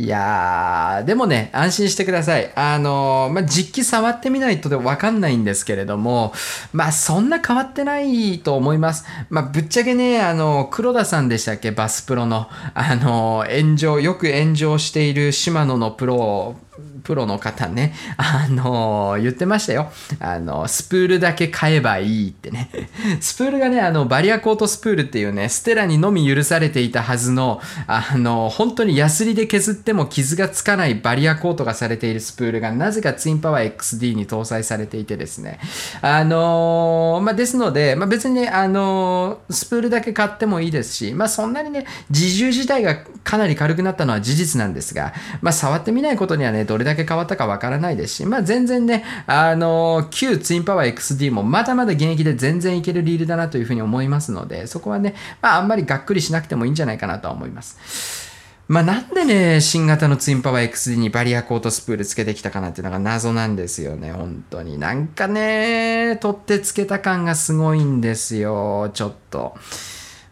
[0.00, 2.52] いやー、でもね、安心してください。
[2.54, 6.32] あのーまあ、実機触ってみないとでわかんないんですけれども、
[6.72, 9.06] まあ、そんな変わってないと思います。
[9.28, 11.72] まあ、ぶっちゃけね、あの、黒田さんでしたっけ？
[11.72, 16.54] バスプロの、あの、炎上、よく炎上しているシマノのプロを
[17.04, 19.90] プロの方ね、あの言ってましたよ。
[20.20, 22.70] あの、スプールだけ買えばいいってね。
[23.20, 35.58] スプールがね、あの、バリアコートスプールっていうね、ステラにのみ許されていたはずの、あの、本当にヤスリで削っても傷がつかないバリアコートがされているスプールが、なぜかツインパワー XD に搭載されていてですね。
[36.02, 58.28] あのまあ、ですので、まあ、別にね、あのスプールだけ買ってもいいですし、まあ、そんなにね、自重自体がかなり軽くなったのは事実なんですが、まあ、触ってみないことにはね、どれだけ変わったかわからないですし、まあ、全然ね、あの旧ツインパワー XD もまだまだ現役で全然いけるリールだなというふうに思いますので、そこはね、まあ、あんまりがっくりしなくてもいいんじゃないかなとは思います。
[58.68, 64.76] まあ、なんでね、新型のツインパワー XD にバリアコートスプールつけてきたかなっていうのが謎なんですよね、本当に。
[64.76, 69.56] なんかね、取ってつけた感がすごいんですよ、ちょっと。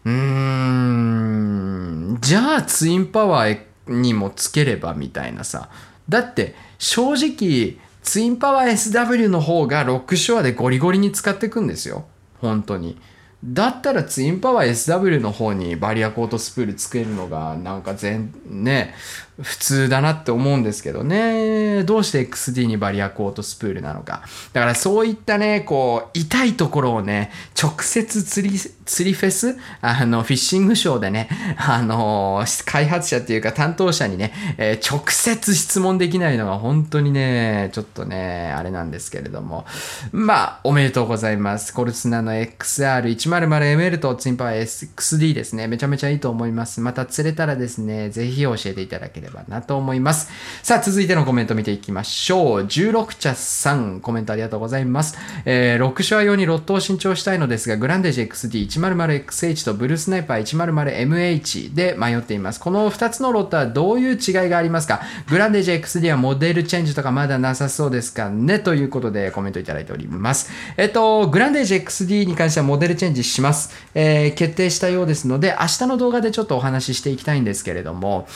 [0.05, 5.69] うーん、じゃあツインパワーにもつければみたいなさ。
[6.09, 12.05] だって、正直、ツインパワー SW の方がロックショアでゴリゴリに使っていくんですよ。
[12.39, 12.97] 本当に。
[13.43, 18.95] だったらツインパワー SW の方にバリアコートスプール作れるのがなんか全ね
[19.41, 21.83] 普通だなって思うんですけどね。
[21.83, 24.23] どうして XD にバリアコートスプールなのか。
[24.53, 27.31] だからそういったねこう痛いところをね
[27.61, 39.65] 直接釣り釣りフェスあのフィッシングショーでねあの開発者っていうか担当者にね、えー直接質問できないのが本当にねちょっとねあれなんですけれども。
[40.11, 41.73] まあおめでとうございます。
[41.73, 45.67] コルツナの XR100ML とツインパワー XD ですね。
[45.67, 46.81] めちゃめちゃいいと思います。
[46.81, 49.26] また釣れたらですねぜひ教えていただければ。
[49.47, 50.29] なと思います。
[50.63, 52.63] さあ続いてのコメント見ていきましょう。
[52.63, 62.59] 16茶さんコメントありがとうございます、えー、6ショア用にロットを新調したいのですがグランデージ XD100XH とブルースナイパー 100MH で迷っています。
[62.59, 65.01] この2つのロットはどういう違いがありますか？
[65.29, 68.59] グランデージ XD はモデルチェンジとかまだなさそうですかね？
[68.59, 70.49] ということでコメントいただいております。
[70.77, 78.27] えっとグランデージ XD に関してはモデルチェンジします、えー決定したようですので明日の動画でちょっとお話ししていきたいんですけれども。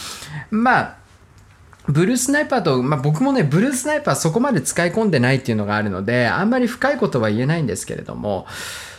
[0.50, 0.81] まあ
[1.88, 8.46] ブルースナイパーと、まあ、僕もね、ブルースナイパーそこまで使い込んでないっていうのがあるので、あんまり深いことは言えないんですけれども、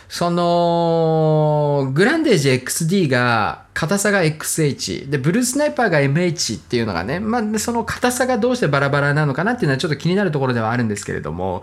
[0.09, 11.62] その、グランデージ XD が硬さが XH でブルースナイパーが MH っていうのがね、まあ、その硬さがどうしてバラバラなのかなっていうのはちょっと気になるところではあるんですけれども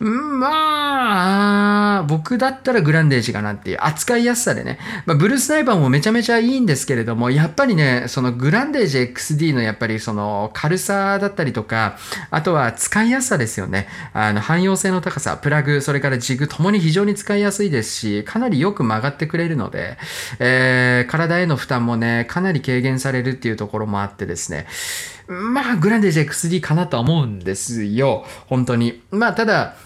[0.00, 11.96] うんまあ僕だったらグランデージかなっていう扱いやすさでね、まあ、ブルースナイパーもめちゃめちゃいいんですけれどもやっぱりねそのグランデージ XD のやっぱりその軽さだったりとか
[12.30, 13.88] あとは使いやすさですよね。
[14.12, 19.96] あの汎用性の高さプラグそれからジグともに非常に使いやすいですしかなりよく曲がってくれるので、
[20.38, 24.66] えー体への負担もねかなり軽減されるっていうところもあってですね。
[25.28, 28.24] まあグランデージ XD かなとは思うんですよ。
[28.46, 29.02] 本当に。
[29.10, 29.76] まあただ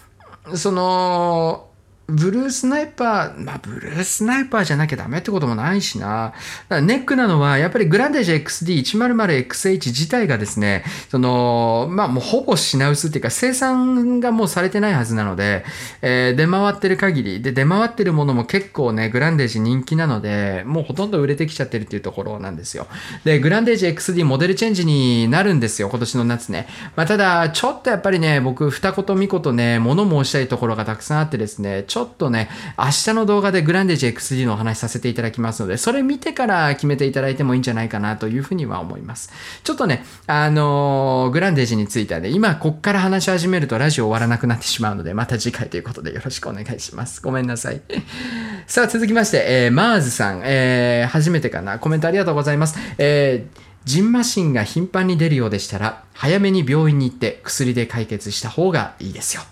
[0.54, 1.69] その
[2.11, 6.34] ブルースナイパー、まあ、ブルースナイパーじゃなきゃダメってこともないしな。
[6.68, 15.64] ネックなのは、やっぱりグランデージ XD100XH 自体がですね、その、まあもうほぼ品薄っていうか、生産がもうされてないはずなので、
[16.02, 22.86] えー出回ってる限り、で、出回ってるものも結構ね、グランデージ人気なので、もうほとんど売れてきちゃってるっていうところなんですよ。
[23.24, 26.66] で、グランデージ XD モデルチェンジになるんですよ、今年の夏ね。
[26.96, 32.48] まあただ、ちょっとやっぱりね、僕、二言三言ね、物申したいところがたくさんあってですね、ちょょっとね、
[32.78, 39.30] 明日の動画でグランデージ XD のお話させていただきますので、それ見てから決めていただいてもいいんじゃないかなというふうには思います。
[39.64, 47.20] ちょっとね、あのーグランデージについてはね、今こっから話し始めるとラジオ終わらなくなってしまうので、また次回ということでよろしくお願いします。
[47.22, 47.80] ごめんなさい。
[48.66, 52.78] さあ、続きまして、えーマーズさん、えー初めてかな、コメントありがとうございます。
[52.98, 59.42] えージンマシンが頻繁に出るようでしたら、早めに病院に行って薬で解決した方がいいですよ。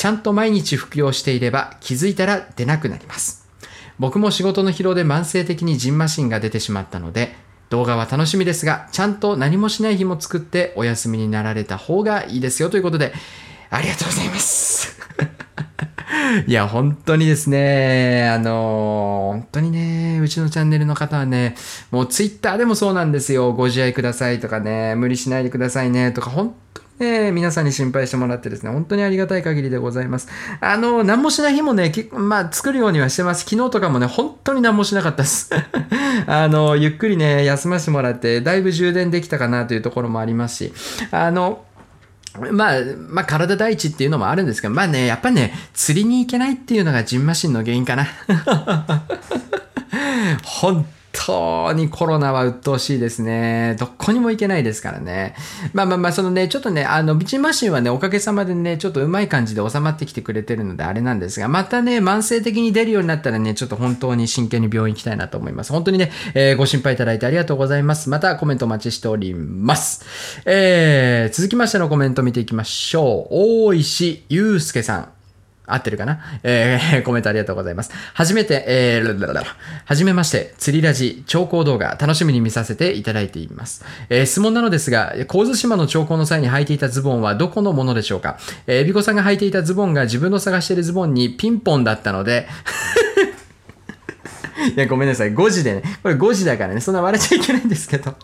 [0.00, 3.46] ちゃんと毎日服用していれば気づいたら出なくなります。
[3.98, 7.34] 僕も仕事の疲労で慢性的にジンマシンが出てしまったので、
[7.68, 13.12] 動画は楽しみですが、ちゃんと何もしない日も作ってお休みになられた方がいいですよということで、
[13.68, 14.98] ありがとうございます。
[16.48, 21.56] いや、本当にですね、あの本当にね、うちのチャンネルの方はね、
[21.90, 23.52] もうツイッターでもそうなんですよ。
[23.52, 26.54] ご自愛くださいとかね、無理しないでくださいねとか、本
[27.00, 30.28] 当にね、皆さんに心配してもらってですね、本当にありがたい限りでございます。
[30.60, 33.48] あの、何もしない日もね、まあ、作るようにはしてます。
[33.48, 35.50] 昨日とかもね、本当に何もしなかったです。
[36.26, 40.72] あの、ゆっくりね、休ませてもらって、だいぶ充電できたかなというところもありますし、
[41.10, 41.64] あの、
[42.52, 48.04] まあ、まあ、体第一っていうのもあるんですけど、まあね、やっぱね、釣りに行けないっていうのがジンマシンの原因かな。
[50.44, 53.76] 本当にコロナは鬱陶しいですね。
[53.78, 55.34] どこにも行けないですからね。
[55.72, 65.72] まあまあまあ、そのね、ちょっとね、あの、ビチンマシンはね、おかげさまでね、ちょっとうまい感じで収まってきてくれてるのであれなんですが、またね、慢性的に出るようになったらね、ちょっと本当に真剣に病院行きたいなと思います。
[65.72, 68.10] 本当にね、えーご心配いただいてありがとうございます。
[68.10, 70.04] またコメントお待ちしております。
[70.44, 73.34] えー、続きましてのコメント見ていきましょう。
[73.68, 75.19] 大石祐介さん。
[75.74, 76.20] 合ってるかな？
[76.42, 77.90] えー、 コメントありがとうございます。
[78.14, 79.44] はじめて、えー、
[79.84, 83.84] はじめまして、釣りラジ、調光動画、楽しみに見させていただいています。
[84.08, 88.38] えー質問なのですが、神津島の調光の際に履いていたズボンはどこのものでしょうか？
[88.66, 92.46] えー、エビコさんが履いていたズボンが自分の探しているズボンにピンポンだったので、
[94.76, 95.32] いや、ごめんなさい。
[95.32, 95.82] 5時でね。
[96.02, 96.80] これ5時だからね。
[96.80, 98.14] そんな笑っちゃいけないんですけど。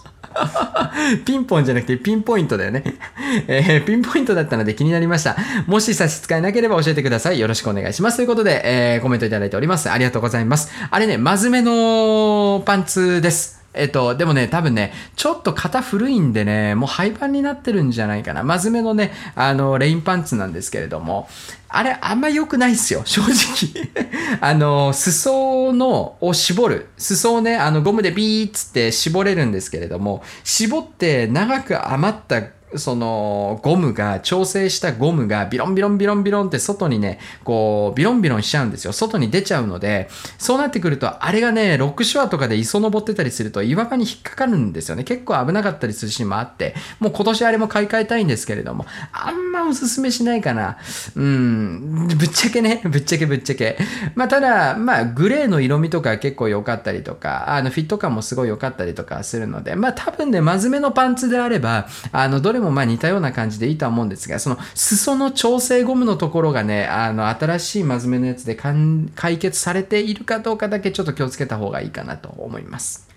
[1.24, 2.82] ピンポンじゃなくてピンポイントだよね。
[3.48, 5.36] えーピンポイントだったので気になりました。
[5.66, 7.38] もし差し支えなければ教えてください。
[7.38, 8.16] よろしくお願いします。
[8.16, 9.90] ということで、えーコメントいただいております。
[9.90, 10.70] ありがとうございます。
[10.90, 13.65] あれね、まずめのパンツです。
[13.76, 18.42] えっと、でもね、多分ね、ちょっと型古いんでね、もう廃盤になってるんじゃないかな。
[18.42, 21.28] まずめのね、あの、レインパンツなんですけれども、
[21.68, 23.90] あれ、あんま良くないっすよ、正直。
[24.40, 26.88] あの、裾の、を絞る。
[26.96, 32.42] 裾をね、あの、ゴムでビーッつって絞れるんですけれども、絞って長く余った
[32.74, 38.92] そのゴムが調整したゴムがビロンビロンビロンビロンって外にねこうビロンビロンしちゃうんですよ。
[38.92, 40.08] 外に出ちゃうので
[40.38, 45.04] そうなってくるとあれがねロックショアとかで磯登ってたりすると岩場に引っかかるんですよね。
[45.04, 50.78] 結構危なかったりするシーンもあってもう今年あれも買い替えたいんですけれどもあんまおすすめしないかな。
[51.14, 53.78] うんぶっちゃけね ぶっちゃけぶっちゃけ。
[54.14, 73.08] まあただまあグレーの色味とか結構良かったりとかあのフィット感もすごい良かったりとかするのでまあ多分ね真面目のパンツであればあのどれもまあ似たような感じでいいとは思うんですがその裾の調整ゴムのところがねあの新しい真面目なやつでかん解決されているかどうかだけちょっと気をつけた方がいいかなと思います。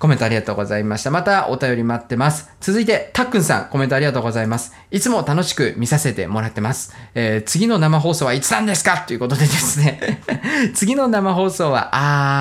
[0.00, 1.10] コメントありがとうございました。
[1.10, 2.48] またお便り待ってます。
[2.62, 4.72] 続いて、たっくんさん、コメントありがとうございます。
[4.90, 6.94] いつも楽しく見させてもらってます。
[7.14, 9.04] えー次の生放送はいつなんですか？
[9.06, 10.22] ということでですね。
[10.72, 11.90] 次の生放送は、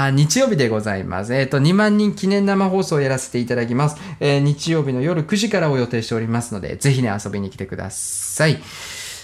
[0.05, 1.35] あー、日曜日でございます。
[1.35, 3.97] えっ、と、2万人記念生放送をやらせていただきます。
[4.21, 8.61] えー日曜日の夜9時からを予定しておりますので、ぜひね、遊びに来てください。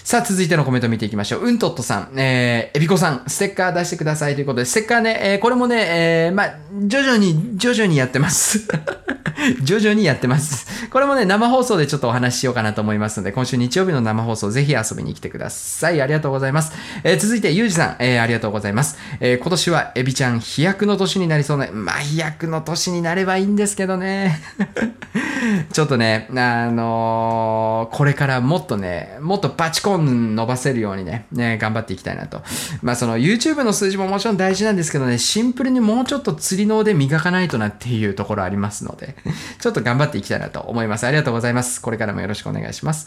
[0.06, 1.46] さあ、続いてのコメント見ていきましょう。
[1.46, 6.54] うんとっとさん、えー、えびこさん、ステッカー出してくださいということで、ステッカーね、えーこれもね、えーまあ、
[6.86, 8.68] 徐々に、徐々にやってます。
[9.62, 10.88] 徐々にやってます。
[10.90, 16.00] これもね、生放送でちょっとお話ししようかなと思いますので、今週日曜日の生放送、ぜひ遊びに来てください。
[16.00, 16.72] ありがとうございます。
[17.02, 18.98] えー続いて、ゆうじさん、えーありがとうございます。
[19.18, 24.40] えー今年はエビちゃん飛躍の年になりそうな、まあ、飛躍の年になればいいんですけどね。
[25.72, 32.42] ちょっとね、あのーこれからもっとね、もっとバチコン伸ばせるようにね、ね、頑張っていきたいなと。
[32.82, 39.16] まあその YouTube の数字ももちろん大事なんですけどね、シンプルにもうちょっと釣りの腕磨かないとなっていうところありますので、
[39.60, 41.06] ちょっと頑張っていきたいなと思います。
[41.06, 41.80] ありがとうございます。
[41.80, 43.06] これからもよろしくお願いします。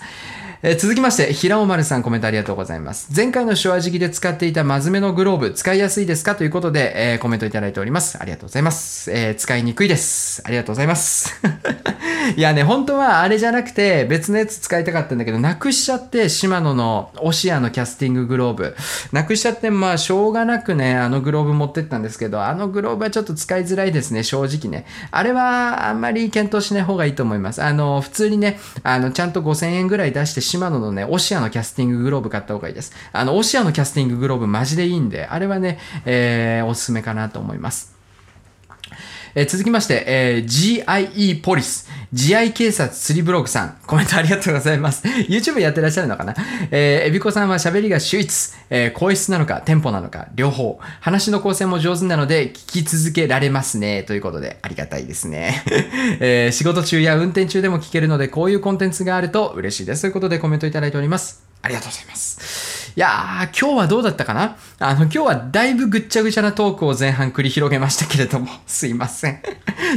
[0.62, 3.10] えー続きまして、平尾丸さんコメントありがとうございます。
[3.16, 6.36] 前回の手話時期で使っていた真面目のグローブ、使いやすいですか？
[6.36, 8.18] ということで、えーコメントいただいております。
[8.20, 9.10] ありがとうございます。
[9.12, 10.41] えー使いにくいです。
[10.45, 11.34] ありがとうございます。
[12.36, 18.76] いやね、本当はあれじゃなくて別のやつ使いたかったんだけど、なくしちゃって、シマノのオシアのキャスティンググローブ。
[19.14, 24.86] なくしちゃって、まあ、しょうがなくね、あのグローブ持ってったんですけど、あのグローブはちょっと使いづらいですね、正直ね。
[25.12, 27.64] あれはあんまり検討しない方がいいと思います。
[27.64, 32.91] あの、普通にね、あの、ちゃんと5000円ぐらい出して、シマノのね、オシアのキャスティンググローブ買った方がいいです。
[33.12, 37.99] あの、オシアのキャスティンググローブマジでいいんで、あれはね、えー、おすすめかなと思います。
[39.36, 45.04] えー続きまして、えー GIE ポリス、慈愛警察釣りブログさん、コメントありがとうございます。
[45.30, 46.36] YouTube やってらっしゃるのかな？
[46.72, 50.80] えー、エビコさんは喋りが秀逸、えー、声質なのか、テンポなのか、両方。
[51.02, 54.04] 話の構成も上手なので、聞き続けられますね。
[54.04, 55.64] ということで、ありがたいですね。
[56.20, 60.02] えー仕事中や運転中でも聞けるので、こういうコンテンツがあると嬉しいです。
[60.02, 61.44] ということで、コメントいただいております。
[61.62, 62.79] ありがとうございます。
[63.00, 64.58] やー、今日はどうだったかな？
[64.78, 69.39] あの、今日はだいぶぐっちゃぐちゃなトークを前半繰り広げましたけれども、 すいません。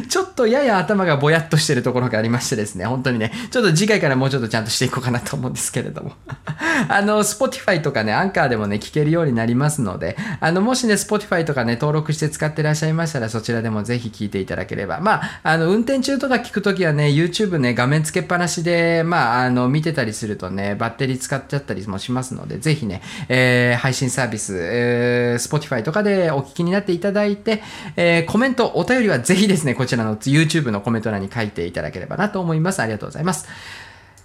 [0.09, 6.12] ちょっとやや頭がぼやっとしてるところがありましてですね、本当にね、ちょっと次回からもうちょっとちゃんとしていこうかなと思うんですけれども。
[6.88, 15.00] あの、Spotify とかね、アンカーでもね、聞けるようになりますので、あの、もしね、Spotify とかね、登録して使ってらっしゃいましたら、そちらでもぜひ聞いていただければ。
[15.00, 22.91] まあ、あの、運転中とか聞くときはね、YouTube ね、画面つけっぱなしで、まあ、あの、見てたりするとね、バッテリー使っちゃったりもしますので、ぜひね、
[23.28, 27.62] えー配信サービス、えー Spotify とかでお聞きになっていただいて、
[27.97, 32.80] えーコメント、お便りはぜひですね、こちらの YouTube のコメント欄に書いていただければなと思います。
[32.80, 33.47] ありがとうございます。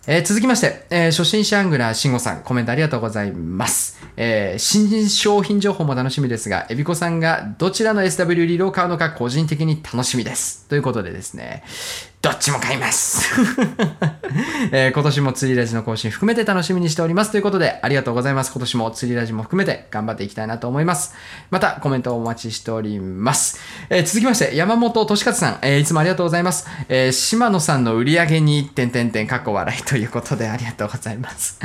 [0.10, 4.00] えー続きまして、えー初心者アングラー慎吾さん、コメントありがとうございます。
[4.16, 10.66] えー新商品情報も楽しみですが、エビコさんがどちらの SW リードを買うのか個人的に楽しみです。
[10.70, 11.64] ということでですね、
[12.28, 13.34] どっちも買います。
[14.74, 17.32] えー今年も釣りラジの更新含めて楽しみにしております。
[17.32, 18.52] ということで、ありがとうございます。
[18.52, 21.14] 今年も釣りラジも含めて頑張っていきたいなと思います。
[21.52, 23.60] また、コメントをお待ちしております。
[23.90, 26.68] えー続きまして、山本俊勝さん、えーいつもありがとうございます。
[26.90, 31.60] えー島野さんの売り上げに、点々点、過去笑いということで、ありがとうございます。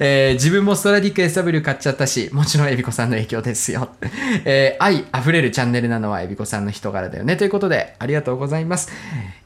[0.00, 3.90] え自分もストラディック SW 買っちゃったし、もちろんエビコさんの影響ですよ。
[4.46, 7.36] え愛あふれるチャンネルなのはエビコさんの人柄だよね。
[7.36, 8.90] ということで、ありがとうございます。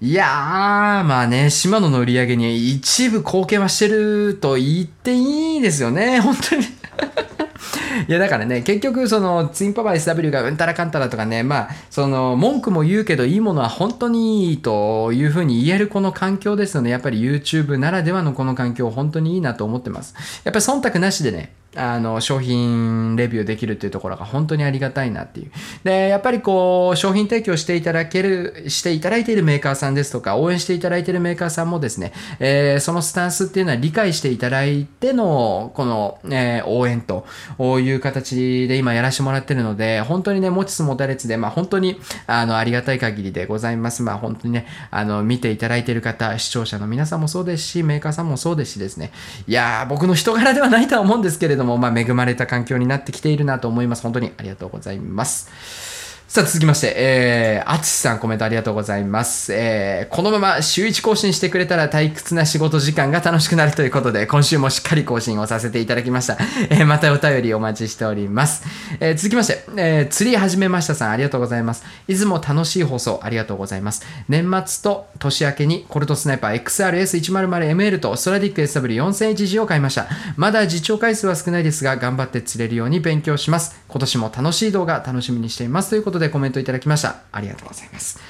[0.00, 0.59] いやー、
[1.00, 6.18] あまあね、島野の売り上げに一部貢献はしてると言っていいですよね。
[6.20, 6.64] 本当に。
[8.08, 16.90] いやだからね、結局、そのツインパワー SW がうんたらかんたらとかね、まあ、その文句も言うけど、いいものは本当にいいというふうに言えるこの環境ですよね。
[16.90, 20.14] やっぱり YouTube ならではのこの環境、本当にいいなと思ってます。
[20.44, 25.50] やっぱり忖度なしでね、あの商品レビューできるっていうところが本当にありがたいなっていう。
[25.84, 37.26] で、やっぱりこう、商品提供していただける、していただいているメーカーさんですとか、応援していただいているメーカーさんもですね、えーそのスタンスっていうのは理解していただいての、この、えー応援と
[37.60, 44.02] いう形で今やらせてもらってるので、本当にね、持ちつ持たれつで、まあ本当に、あの、ありがたい限りでございます。
[44.02, 49.12] まあ本当にね、あの、見ていただいている方、視聴者の皆さんもそうですし、メーカーさんもそうですしですね、
[49.46, 54.02] いやー、僕の人柄ではないとは思うんですけれども、まあ恵まれた環境になってきているなと思います。
[54.02, 55.89] 本当にありがとうございます。
[56.30, 59.52] さあ続きまして、えー、あつしさんコメントありがとうございます。
[59.52, 66.38] えー、このまま週1更新してくれたら退屈な仕事時間が楽しくなるということで、今週もしっかり更新をさせていただきました。
[66.70, 68.62] えー、またお便りお待ちしております。
[69.00, 71.82] えー、続きまして、えー、釣り始めましたさんありがとうございます。
[72.06, 74.06] いつも楽しい放送ありがとうございます。
[74.28, 80.06] 年末と年明けにコルトスナイパー XRS100ML とストラディック SW4000HG を買いました。
[80.36, 83.82] まだ実調回数は少ないですが、頑張って釣れるように勉強します。
[83.88, 85.90] 今年も楽しい動画楽しみにしています。
[85.90, 87.16] ということででコメントいただきました。
[87.32, 88.20] ありがとうございます。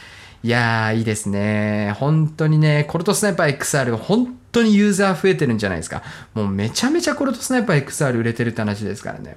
[0.42, 1.94] いやー、いいですね。
[1.98, 6.02] 本当にね、コルトスナイパー XR、本当にユーザー増えてるんじゃないですか。
[6.32, 9.36] もうめちゃめちゃコルトスナイパー XR 売れてるって話ですからね。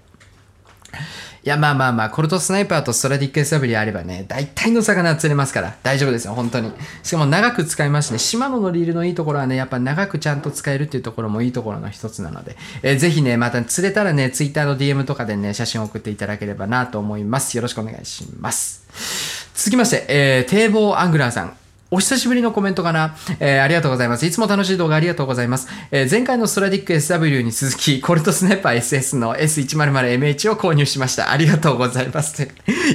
[1.45, 6.71] いや、まあまあまあ、コルトスナイパーとストラディック SW あればね、大体の魚釣れますから、大丈夫ですよ、本当に。
[7.03, 17.57] しかも長く使いますしね、シマノのリールのいいところはね、やっぱ長くちゃんと使えるっていうところもいいところの一つなので、えーぜひね、また釣れたらね、Twitter の DM とかでね、写真を送っていただければなと思います。
[17.57, 19.49] よろしくお願いします。
[19.53, 21.62] 続きまして、えー、堤防アングラーさん。
[21.93, 24.25] お久しぶりのコメントかな、えーありがとうございます。
[24.25, 25.67] いつも楽しい動画ありがとうございます。
[25.91, 31.31] えー前回のストラディック SW に続き、コルトスナイパー SS の S100MH を購入しました。
[31.31, 32.41] ありがとうございます。
[32.41, 32.47] い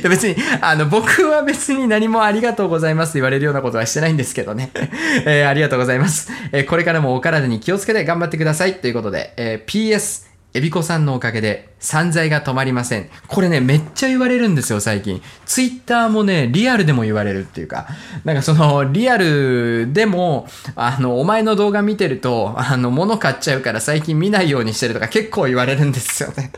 [0.02, 4.70] や別に、あの、僕は別に何もありがとうございますと言われるようなことはしてないんですけどね。
[5.26, 6.32] えーありがとうございます。
[6.50, 8.80] えこれからもお体に気をつけて頑張ってください。
[8.80, 10.27] ということで、え PS、
[10.58, 13.08] エビコさんのおかげで散財が止まりません。
[13.28, 15.22] これね、めっちゃ言われるんですよ、最近。
[15.46, 17.86] ツイッターもね、リアルでも言われるっていうか、
[18.24, 26.50] なんかその、リアルでも、あの、お前の動画見てると、あの、物買っちゃうから最近見ないようにしてるとか結構言われるんですよね。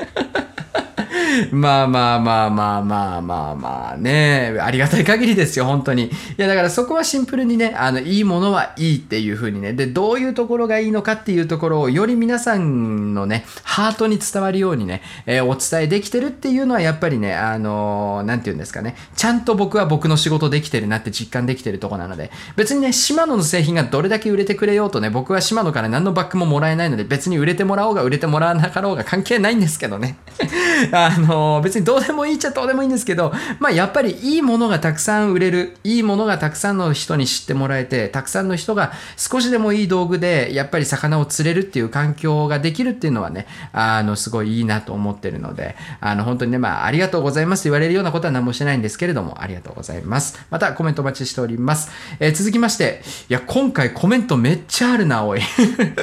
[1.53, 6.07] まあまあまあまあまあまあまあね、ありがたい限りですよ、本当に。
[6.07, 30.19] いや、だからそこはシンプルにね、あの、いいものはいいっていう風にね、で、どういうところがいいのかっていうところを、より皆さんのね、ハートに伝わるようにね、えーお伝えできてるっていうのは、やっぱりね、あのーなんて言うんですかね、ちゃんと僕は僕の仕事できてるなって実感できてるとこなので、別にね、シマノの製品がどれだけ売れてくれようとね、僕はシマノから何のバックももらえないので、別に売れてもらおうが売れてもらわなかろうが関係ないんですけどね。
[30.93, 50.45] あの別にどうでもいいっちゃどうでもいいんですけど、まあやっぱりいいものがたくさん売れる、いいものがたくさんの人に知ってもらえて、たくさんの人が少しでもいい道具で、やっぱり魚を釣れるっていう環境ができるっていうのはね、あの、すごいいいなと思ってるので、あの、本当にね、まあ、ありがとうございますと言われるようなことは何もしてないんですけれども、ありがとうございます。
[50.51, 51.91] またコメントお待ちしております。
[52.19, 55.41] えー続きまして、いや、今回コメントめっちゃあるな、おい。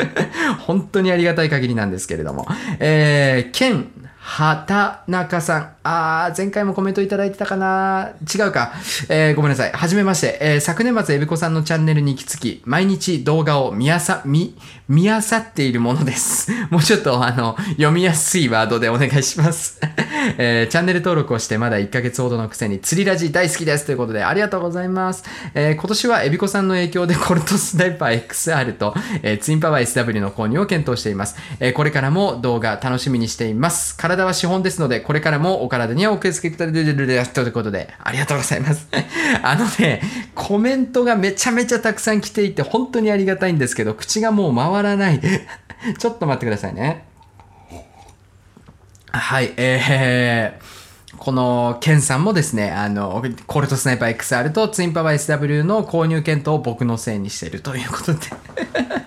[0.60, 2.48] 本当にありがたい限りなんですけれども。
[2.80, 3.88] えー、ケン、
[4.20, 5.77] 畑中さん。
[5.90, 8.74] あー、前回もコメントいただいてたかな違うか。
[9.08, 9.72] えー、ごめんなさい。
[9.72, 10.38] はじめまして。
[10.42, 14.54] えー、昨年末、エビコさんのチャンネルに行き着き、毎日動画を見やさ、見、
[14.90, 16.52] 見やさっているものです。
[16.70, 19.80] もうちょっと、あの、読みやすいワードでお願いします。
[20.38, 25.24] えーチャンネル登録をしてまだ1ヶ月ほどのくせに釣りラジ大好きですということでありがとうございます。
[25.54, 31.36] えー今年はエビコさんの影響で コルトスナイパー XR と、えーツインパワー SW の購入を検討しています。
[31.60, 33.96] えーこれからも動画楽しみにしています。
[33.96, 37.34] 体は資本ですので、これからもお体体にはお気をつけください。
[37.34, 38.88] ということで、ありがとうございます。
[39.44, 40.02] あのね、
[40.34, 45.20] コメントがめちゃめちゃたくさん来ていて、本当にありがたいんですけど、口がもう回らない。
[45.20, 47.06] ちょっと待ってくださいね。
[49.12, 50.64] はい、えー、
[51.18, 58.20] この、ケンさんもですね、あの、コルトスナイパー XR とツインパワー SW の購入検討を僕のせいにしてるということで。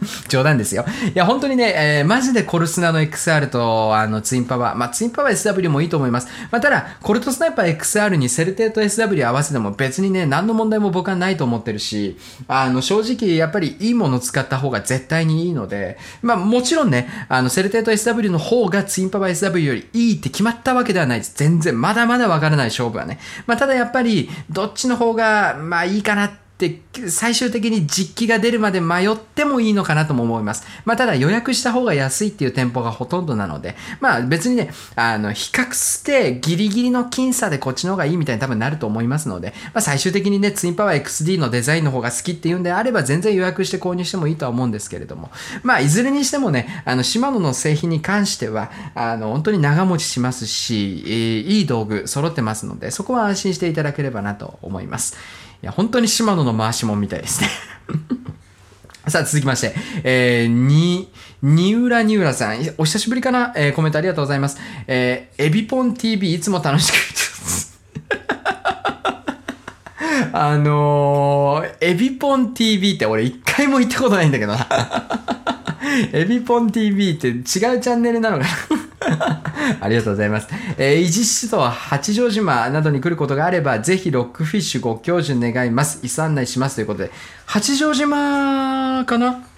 [0.29, 0.85] 冗談ですよ。
[1.15, 6.29] いや、本当にね、えーマジでコルスナの XR と、あの、ツインパワー、まあ、ツインパワー SW もいいと思います。
[6.51, 12.17] まあ、ただ、コルトスナイパー XR にセルテーと SW 合わせても別にね、何の問題も僕はないと思ってるし、
[12.49, 21.33] あの、正直、やっぱりいいものを使った方が絶対にいいので、まあ、もちろんね、あの、セルテーと SW の方がツインパワー SW よりいいって決まったわけではないです。
[21.37, 23.19] 全然、まだまだわからない勝負はね。
[23.47, 30.67] まあ、ただやっぱり、どっちの方が、まあ、いいかなって、で最終的に実機が出るまで迷ってもいいのかなとも思います。
[30.85, 45.31] まあ、ただ予約した方が安いっていう店舗がほとんどなので、まあ別にね、あの、比較してギリギリの僅差でこっちの方がいいみたいに多分なると思いますので、まあ最終的にね、ツインパワー XD のデザインの方が好きっていうんであれば全然予約して購入してもいいとは思うんですけれども、
[45.63, 55.17] まあいずれにしてもね、あの、シマノの製品に関しては、あの、本当に長持ちしますし、いい道具揃ってますので、そこは安心していただければなと思います。
[55.63, 57.49] いや、本当にシマノの回しもんみたいですね。
[59.09, 61.11] さあ、続きまして、えー、に、
[61.43, 64.59] にうらにうらさん、お久しぶりかな、えーコメントありがとうございます。
[64.87, 67.81] えー、エビポン TV いつも楽しく見てます。
[70.33, 74.67] あのー、エビポン TV って俺一回も行ったことないんだけどな。
[76.13, 78.51] エビポン TV って違うチャンネルなのかな？
[79.81, 80.49] ありがとうございます。
[80.77, 86.01] えー、伊地市と八丈島などに来ることがあれば、ぜひロックフィッシュご教授願います。
[86.03, 87.11] 椅子案内しますということで、
[87.47, 89.50] 八丈島かな？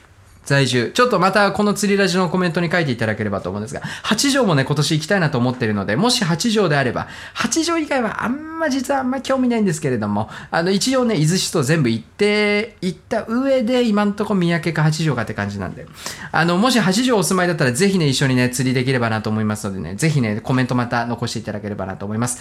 [0.45, 0.91] 在住。
[0.93, 15.87] ちょっとまたこの釣りラジのコメントに書いていただければと思うんですが、八条もね、今年行きたいなと思ってるので、もし八条であれば、八条以外はあんま実はあんま興味ないんですけれども、あの、一応ね、伊豆市と全部行って、行った上で、今んとこ三宅か八条かって感じなんで、
[16.33, 22.41] あの、もし八条お住まいだったら、ぜひね、一緒にね、釣りできればなと思いますのでね、ぜひね、コメントまた残していただければなと思います。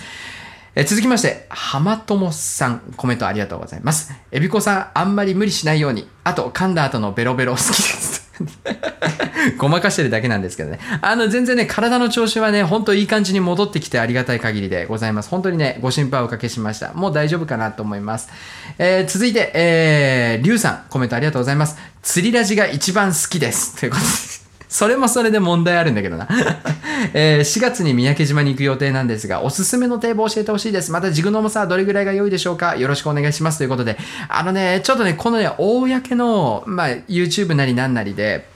[0.74, 4.14] え続きまして、浜友さん、コメントありがとうございます。
[4.32, 6.08] えびこさん、あんまり無理しないように。
[6.24, 8.32] あと、噛んだ後のベロベロ好きです。
[9.58, 10.80] ごまかしてるだけなんですけどね。
[11.02, 15.30] あの、全然ね、体の調子はね、本当いい感じに戻ってきてありがたい限りでございます。
[15.30, 16.94] 本当にね、ご心配をおかけしました。
[16.94, 18.30] もう大丈夫かなと思います。
[18.78, 21.76] えー続いて、えー、りゅうさん、コメントありがとうございます。
[22.02, 23.76] 釣りラジが一番好きです。
[23.76, 24.41] ということで。
[24.72, 26.30] それもそれで問題あるんだけどな。
[27.14, 30.94] えー4月に三宅島に行く予定なんですが、おすすめの堤防を教えてほしいです。
[30.94, 32.78] また、ジグの重さはどれぐらいが良いでしょうか？
[32.78, 33.58] よろしくお願いします。
[33.58, 33.98] ということで、
[34.30, 38.48] あのね、ちょっとね、このね、公の、まあ、YouTube なりなんなりで、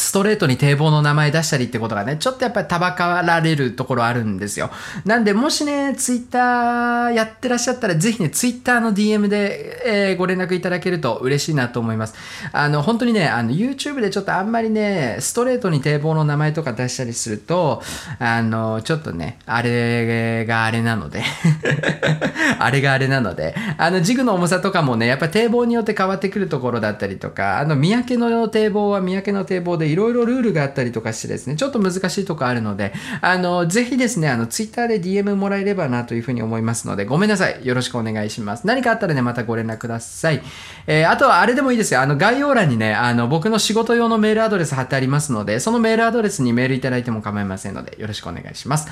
[0.00, 4.70] ストレートに堤防の名前出したりってことがね、ちょっとやっぱりたばかられるところあるんですよ。
[5.04, 12.14] なんで、もしね、ツイッターやってらっしゃったら、ぜひね、ツイッターの DM で、えーご連絡いただけると嬉しいなと思います。
[12.52, 17.82] あの、本当にね、あの、YouTube でちょっとあんまりね、ストレートに堤防の名前とか出したりすると、
[18.18, 21.22] あの、ちょっとね、あれがあれなので、
[22.58, 37.66] あれがあれなので、あの、ジグの重さとかもね、やっぱ堤防によって変わってくるところだったりとか、あの、三宅の堤防は三宅の堤防でいろいろルールがあったりとかしてですね、ちょっと難しいとこあるので、あの、ぜひですね、あの、ツイッターで DM もらえればなというふうに思いますので、ごめんなさい。
[37.66, 38.66] よろしくお願いします。
[38.66, 40.42] 何かあったらね、またご連絡ください。
[40.86, 42.00] えーあとはあれでもいいですよ。
[42.00, 48.88] あの、概要欄にね、あの、僕の仕事用のメールアドレス貼ってありますので、そのメールアドレスにメールいただいても構いませんので、よろしくお願いします。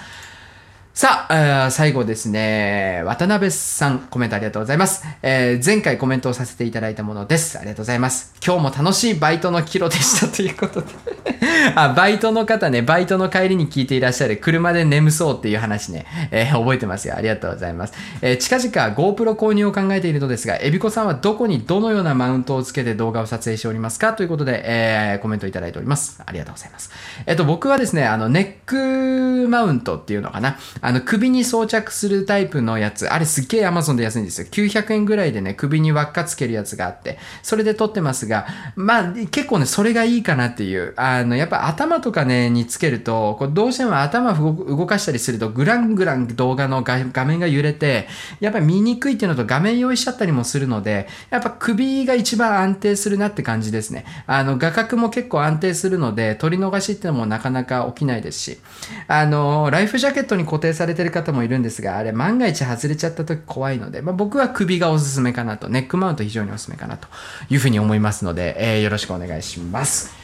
[1.01, 5.05] さあ、えー最後ですね、渡辺さん、コメントありがとうございます。
[5.23, 7.57] えー前回コメントをさせていただいたものです。
[7.57, 8.35] ありがとうございます。
[8.45, 10.89] 今日も楽しいバイトのキロでしたということで。
[11.77, 17.15] あ、バイトの方ね、バイトの帰りに聞いていらっしゃる、車で眠そうっていう話ね、えー覚えてますよ。
[17.17, 17.93] ありがとうございます。
[18.21, 24.15] えー近々 GoPro 購入を考えているのですが、エビコさんはどこにどのようなマウントをつけて動画を撮影しておりますか？
[24.15, 26.21] ということで、えーコメントいただいております。
[26.27, 26.91] ありがとうございます。
[27.27, 30.57] えっと、僕はですね、あの、ネックマウントっていうのかな。
[30.89, 33.13] あの、首に装着するタイプのやつ。
[33.13, 34.47] あれすっげえ Amazon で安いんですよ。
[34.51, 40.95] 900円ぐらいでね、首に輪っかつけるやつがあって、それで撮ってますが、まあ、結構ね、それがいいかなっていう。
[40.97, 48.09] あの、やっぱ頭とかね、につけると、こうどうしても頭動かしたりすると、グラングラン動画の画面が揺れて、
[48.41, 54.07] やっぱ見にくいっていうのと画面用意しちゃったりもするので、やっぱ首が一番安定するなって感じですね。
[54.27, 58.59] あの、画角も結構安定するので、取り逃しっていうのもなかなか起きないですし、
[59.07, 67.09] あの、ライフジャケットに固定されてる方もいるんですが、あれ万が一外れちゃった時怖いので、まあ、僕は首がおすすめかなと、ネックマウント非常におすすめかなと
[67.51, 70.18] いうふうに思いますので、えーよろしくお願いします。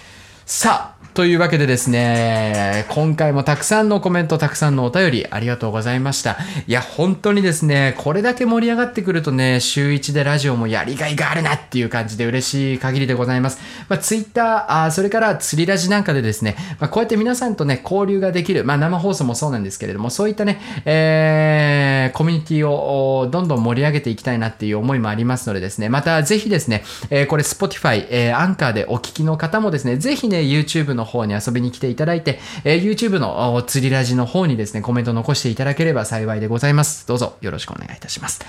[0.47, 6.36] さあ、というわけでですね、今回もたくさんのコメント、たくさんのお便りありがとうございました。
[6.66, 13.61] いや、本当にですね、これだけ盛り上がってくるとね、週1でラジオもやりがいがあるなっていう感じで嬉しい限りでございます。
[13.88, 37.07] まあ、Twitter、あそれから釣りラジなんかでですね、まあ、こうやって皆さんとね、交流ができる、まあ、生放送もそうなんですけれども、そういったね、えー、コミュニティをどんどん盛り上げていきたいなっていう思いもありますのでですね、またぜひですね、えーこれ Spotify、えー、アンカーでお聞きの方もですね、ぜひね、YouTube の方に遊びに来ていただいて、え YouTube の釣りラジの方にですね、コメント残していただければ幸いでございます。
[37.07, 38.41] どうぞよろしくお願いいたします。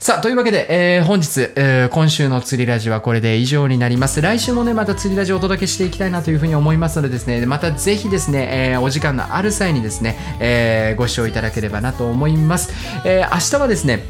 [0.00, 4.20] さあ、というわけで、えー本日、えー今週の釣りラジはこれで以上になります。
[4.22, 12.72] 来週もね、また釣りラジをお届けしていきたいなというふうに思いますのでですね、またぜひですね、えーお時間のある際にですね、えーご視聴いただければなと思います。
[13.04, 14.04] え明日はですね、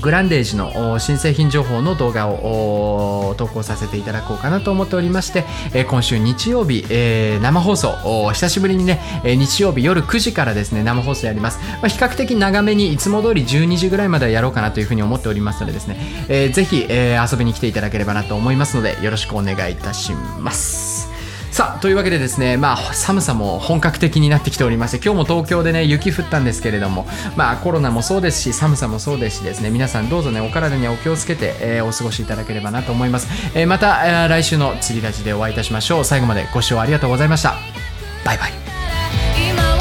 [0.00, 7.94] グランデージの新製品情報の動画を投稿させていただこうかなと思っておりまして、え今週日曜日、え生放送
[8.32, 15.96] 久しぶりにね、え日曜日夜9時からですね生放送やります、ま、比較的長めにいつも通り12時ぐらいまではやろうかなというふうに思っておりますのでですね、
[16.28, 21.13] えーぜひ、え遊びに来ていただければなと思いますのでよろしくお願いいたします。
[21.54, 36.04] さあというわけでですね、まあ、寒さも本格的になってきておりまして今日も東京でね雪降ったんですけれども、まあ、コロナもそうですし寒さもそうですしですね皆さんどうぞねお体にはお気をつけて、えーお過ごしいただければなと思います、えーまた、えー来週の釣りラジでお会いいたしましょう。
[36.04, 37.54] 最後までご視聴ありがとうございました。
[38.24, 39.73] バイバイ。